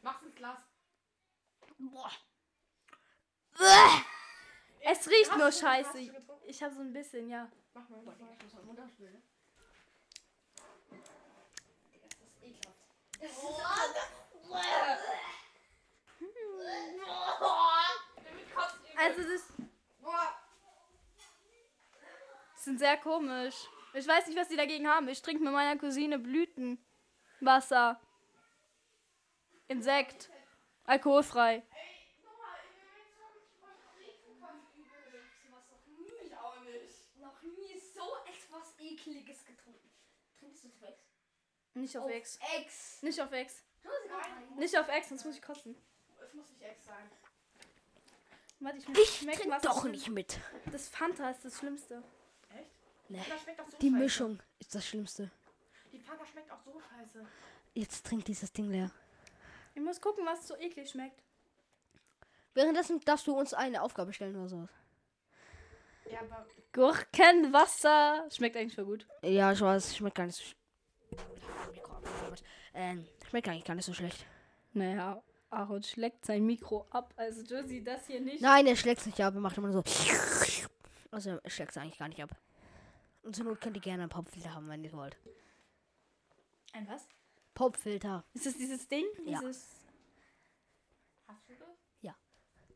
[0.01, 0.57] Mach's ins Glas.
[4.81, 6.22] Es riecht Hast nur du- scheiße.
[6.45, 7.49] Ich habe so ein bisschen, ja.
[7.73, 7.99] Mach mal.
[8.05, 8.29] Mach mal.
[18.95, 19.43] Also das,
[20.01, 20.33] Boah.
[22.53, 23.55] das sind sehr komisch.
[23.93, 25.07] Ich weiß nicht, was die dagegen haben.
[25.07, 27.99] Ich trinke mit meiner Cousine Blütenwasser.
[29.67, 30.29] Insekt.
[30.85, 31.63] Alkoholfrei.
[36.21, 37.17] Ich auch nicht.
[37.19, 39.91] Noch nie so etwas ekliges getrunken.
[40.39, 40.99] Trinkst du zu Ex?
[41.73, 42.39] Nicht auf Ex.
[42.57, 43.01] Ex.
[43.01, 43.63] Nicht auf Ex.
[44.57, 45.75] Nicht auf Ex, sonst muss ich kotzen.
[46.23, 47.09] Es muss nicht Ex sein.
[48.59, 50.39] Warte, ich Ich was doch das- nicht mit.
[50.71, 52.01] Das Fanta ist das Schlimmste.
[52.55, 52.69] Echt?
[53.09, 53.21] Nee.
[53.27, 53.97] Das schmeckt auch so Die scheiße.
[54.03, 55.31] Mischung ist das Schlimmste.
[55.91, 57.25] Die Fanta schmeckt auch so scheiße.
[57.73, 58.91] Jetzt trinkt dieses Ding leer.
[59.75, 61.21] Ich muss gucken, was so eklig schmeckt.
[62.53, 64.69] Währenddessen darfst du uns eine Aufgabe stellen oder sowas.
[66.09, 68.29] Ja, aber Gurkenwasser.
[68.31, 69.07] Schmeckt eigentlich voll gut.
[69.23, 70.43] Ja, ich weiß, schmeckt gar nicht so.
[71.73, 71.95] Mikro.
[72.73, 74.25] Ähm, schmeckt eigentlich gar nicht so schlecht.
[74.73, 77.13] Naja, Aaron schlägt sein Mikro ab.
[77.15, 78.41] Also Josie, das hier nicht.
[78.41, 79.33] Nein, er schlägt es nicht ab.
[79.35, 79.83] Er macht immer so.
[81.11, 82.31] Also, er schlägt es eigentlich gar nicht ab.
[83.21, 85.15] Und zur Not könnt ihr gerne einen Popfilter haben, wenn ihr wollt.
[86.73, 87.07] Ein was?
[87.53, 88.25] Popfilter.
[88.33, 89.05] Ist das dieses Ding?
[89.25, 89.39] Ja.
[89.39, 89.85] Dieses
[91.27, 91.67] Hast du das?
[92.01, 92.15] Ja.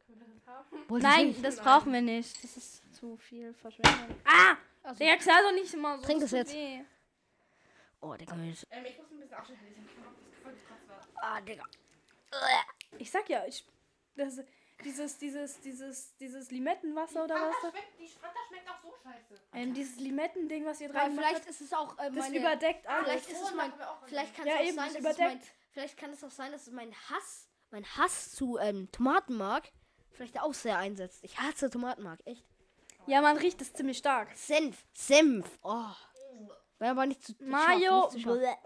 [0.05, 1.33] Können wir das haben?
[1.41, 2.43] Nein, brauchen wir nicht.
[2.43, 4.15] Das ist zu viel Verschwendung.
[4.23, 4.55] Ah!
[4.83, 6.05] Also, Der klar doch nicht immer so.
[6.05, 6.53] Trink das jetzt.
[6.53, 6.81] weh.
[8.01, 8.35] Oh, Digga.
[8.35, 8.65] Mensch.
[8.69, 9.89] Ähm, ich muss ein bisschen abschneiden.
[9.89, 11.23] Ich hab das Gefühl, das kotzt was.
[11.23, 11.63] Ah, Digga.
[12.97, 13.65] Ich sag ja, ich.
[14.15, 14.39] Das,
[14.83, 17.55] dieses, dieses, dieses, dieses Limettenwasser oder was?
[17.61, 19.41] Da- schmeckt, die Fanta schmeckt auch so scheiße.
[19.53, 22.37] Ähm, dieses Limettending, was ihr Ja, dran vielleicht ist es auch äh, Das meine...
[22.37, 23.05] überdeckt alles.
[23.05, 23.73] Vielleicht ist es mein...
[24.05, 25.27] Vielleicht kann Ja, es auch eben, sein, das dass es mein...
[25.31, 25.53] überdeckt.
[25.71, 27.47] Vielleicht kann es auch sein, dass es mein Hass...
[27.71, 29.71] Mein Hass zu ähm, Tomatenmark
[30.11, 31.23] vielleicht auch sehr einsetzt.
[31.23, 32.43] Ich hasse Tomatenmark, echt.
[33.05, 34.35] Ja, man riecht es ziemlich stark.
[34.35, 34.83] Senf.
[34.93, 35.59] Senf.
[35.63, 35.91] Oh.
[36.79, 38.09] Wäre aber nicht zu Mayo.
[38.09, 38.57] Scharf, nicht zu.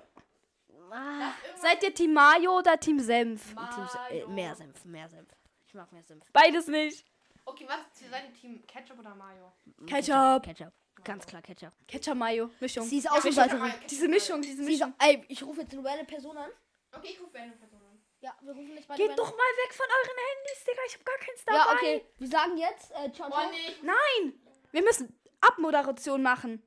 [0.94, 1.32] Ah.
[1.56, 3.56] Seid ihr Team Mayo oder Team Senf?
[3.74, 5.30] Teams, äh, mehr Senf, mehr Senf.
[5.66, 6.26] Ich mag mehr Senf.
[6.34, 7.06] Beides nicht.
[7.46, 8.62] Okay, was ist dein Team?
[8.68, 9.54] Ketchup oder Mayo?
[9.88, 10.44] Ketchup.
[10.44, 10.74] Ketchup.
[11.04, 11.72] Ganz klar Ketchup.
[11.88, 12.50] Ketchup Mayo.
[12.60, 12.84] Mischung.
[12.86, 13.64] Sie ist Ketchup, Außenseiterin.
[13.72, 14.94] Ketchup, Diese Mischung, diese ist, Mischung.
[15.00, 16.50] ey, ich rufe jetzt nur eine Person an.
[16.92, 17.98] Okay, ich rufe eine Person an.
[18.20, 20.82] Ja, wir rufen nicht mal Geht doch mal weg von euren Handys, Digga.
[20.88, 21.58] Ich hab gar keins dabei.
[21.58, 22.06] Ja, okay.
[22.20, 23.50] Wir sagen jetzt, äh, ciao, Oh ciao.
[23.50, 24.34] nee, ich Nein.
[24.72, 26.62] Wir müssen Abmoderation machen.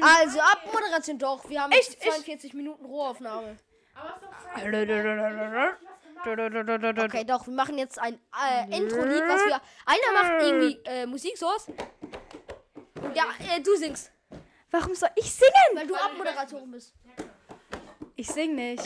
[0.00, 1.48] Also, Abmoderation doch.
[1.48, 1.94] Wir haben Echt?
[1.94, 3.56] jetzt 42 Minuten Rohaufnahme.
[3.94, 4.66] Aber ist doch scheiße.
[7.04, 9.60] Okay, doch, wir machen jetzt ein äh, Intro-Lied, was wir.
[9.86, 11.66] Einer macht irgendwie äh, Musik, sowas.
[13.02, 14.12] Und ja, äh, du singst.
[14.70, 15.52] Warum soll ich singen?
[15.74, 16.94] Weil du Abmoderatorin bist.
[18.16, 18.84] Ich sing nicht.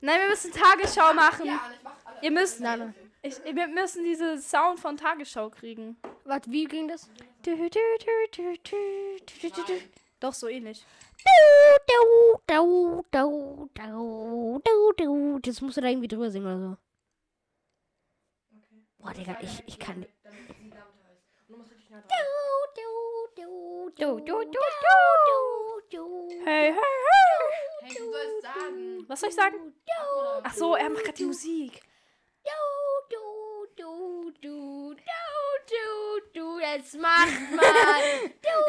[0.00, 1.46] Nein, wir müssen Tagesschau machen.
[1.46, 1.74] Ja, alle.
[2.22, 2.60] Ihr müsst.
[2.60, 2.94] Nein, nein.
[3.22, 5.96] Ich, wir müssen diese Sound von Tagesschau kriegen.
[6.24, 7.10] Warte, wie ging das?
[10.20, 10.84] Doch, so ähnlich.
[15.42, 16.76] Das musst du da irgendwie drüber singen oder so.
[18.56, 18.84] Okay.
[18.98, 20.04] Boah, Digga, ich, ich kann.
[26.44, 27.38] Hey, hey, hey.
[27.80, 29.08] Hey, du sollst sagen.
[29.08, 29.74] Was soll ich sagen?
[30.42, 31.82] Ach so, er macht gerade die Musik.
[33.78, 34.96] Du, du, du, du,
[35.68, 35.76] du,
[36.34, 38.02] du, du, jetzt mach mal.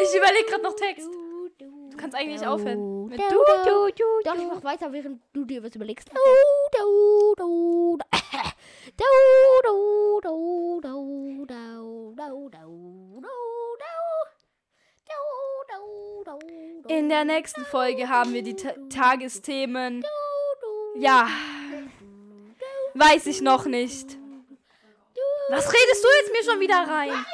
[0.04, 1.08] Ich überlege gerade noch Text.
[1.08, 3.08] Du, du, Du kannst eigentlich aufhören.
[3.08, 3.36] Mit du, du,
[3.66, 6.10] du, du, Doch, ich mach weiter, während du dir was überlegst.
[6.10, 8.06] Du, du, du, du,
[8.98, 9.08] du,
[9.64, 12.50] du, du, du, du, du,
[16.84, 20.06] du, In der nächsten Folge haben wir die Ta Tagesthemen.
[20.96, 21.28] Ja.
[22.94, 24.19] Weiß ich noch nicht.
[25.50, 27.26] Was redest du jetzt mir schon wieder rein?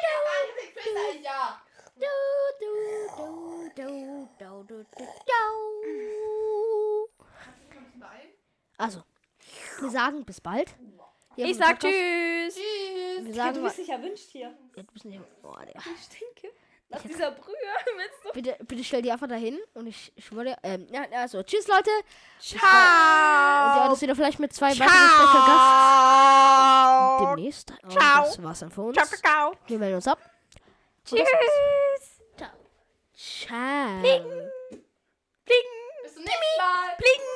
[8.78, 9.04] Also,
[9.80, 10.74] wir sagen bis bald.
[11.36, 12.56] Wir ich sag Tschüss.
[12.56, 13.26] Tschüss.
[13.26, 14.56] Wir sagen, du bist nicht erwünscht hier.
[14.76, 15.40] Ja, du bist nicht erwünscht.
[15.44, 16.56] Oh, ich stinke.
[16.90, 17.56] Nach dieser Brühe
[18.24, 18.32] du.
[18.34, 20.56] Bitte, bitte stell die einfach dahin und ich schwöre.
[20.64, 21.90] Ähm, ja, also, tschüss, Leute.
[22.40, 22.60] Ciao.
[22.60, 25.46] Und ja, das wieder vielleicht mit zwei weiteren Special
[27.18, 27.22] Gast.
[27.22, 27.72] Demnächst.
[27.72, 28.26] Und Ciao.
[28.26, 28.96] Das war's dann für uns.
[28.98, 29.54] Ciao, Kakao.
[29.68, 30.20] Wir melden uns ab.
[31.06, 31.20] Tschüss.
[32.38, 32.50] Ciao.
[33.16, 34.02] Ciao.
[34.02, 34.24] Bling.
[34.24, 35.70] Bling.
[36.04, 36.96] Bis zum nächsten Mal.
[36.98, 37.35] Bling.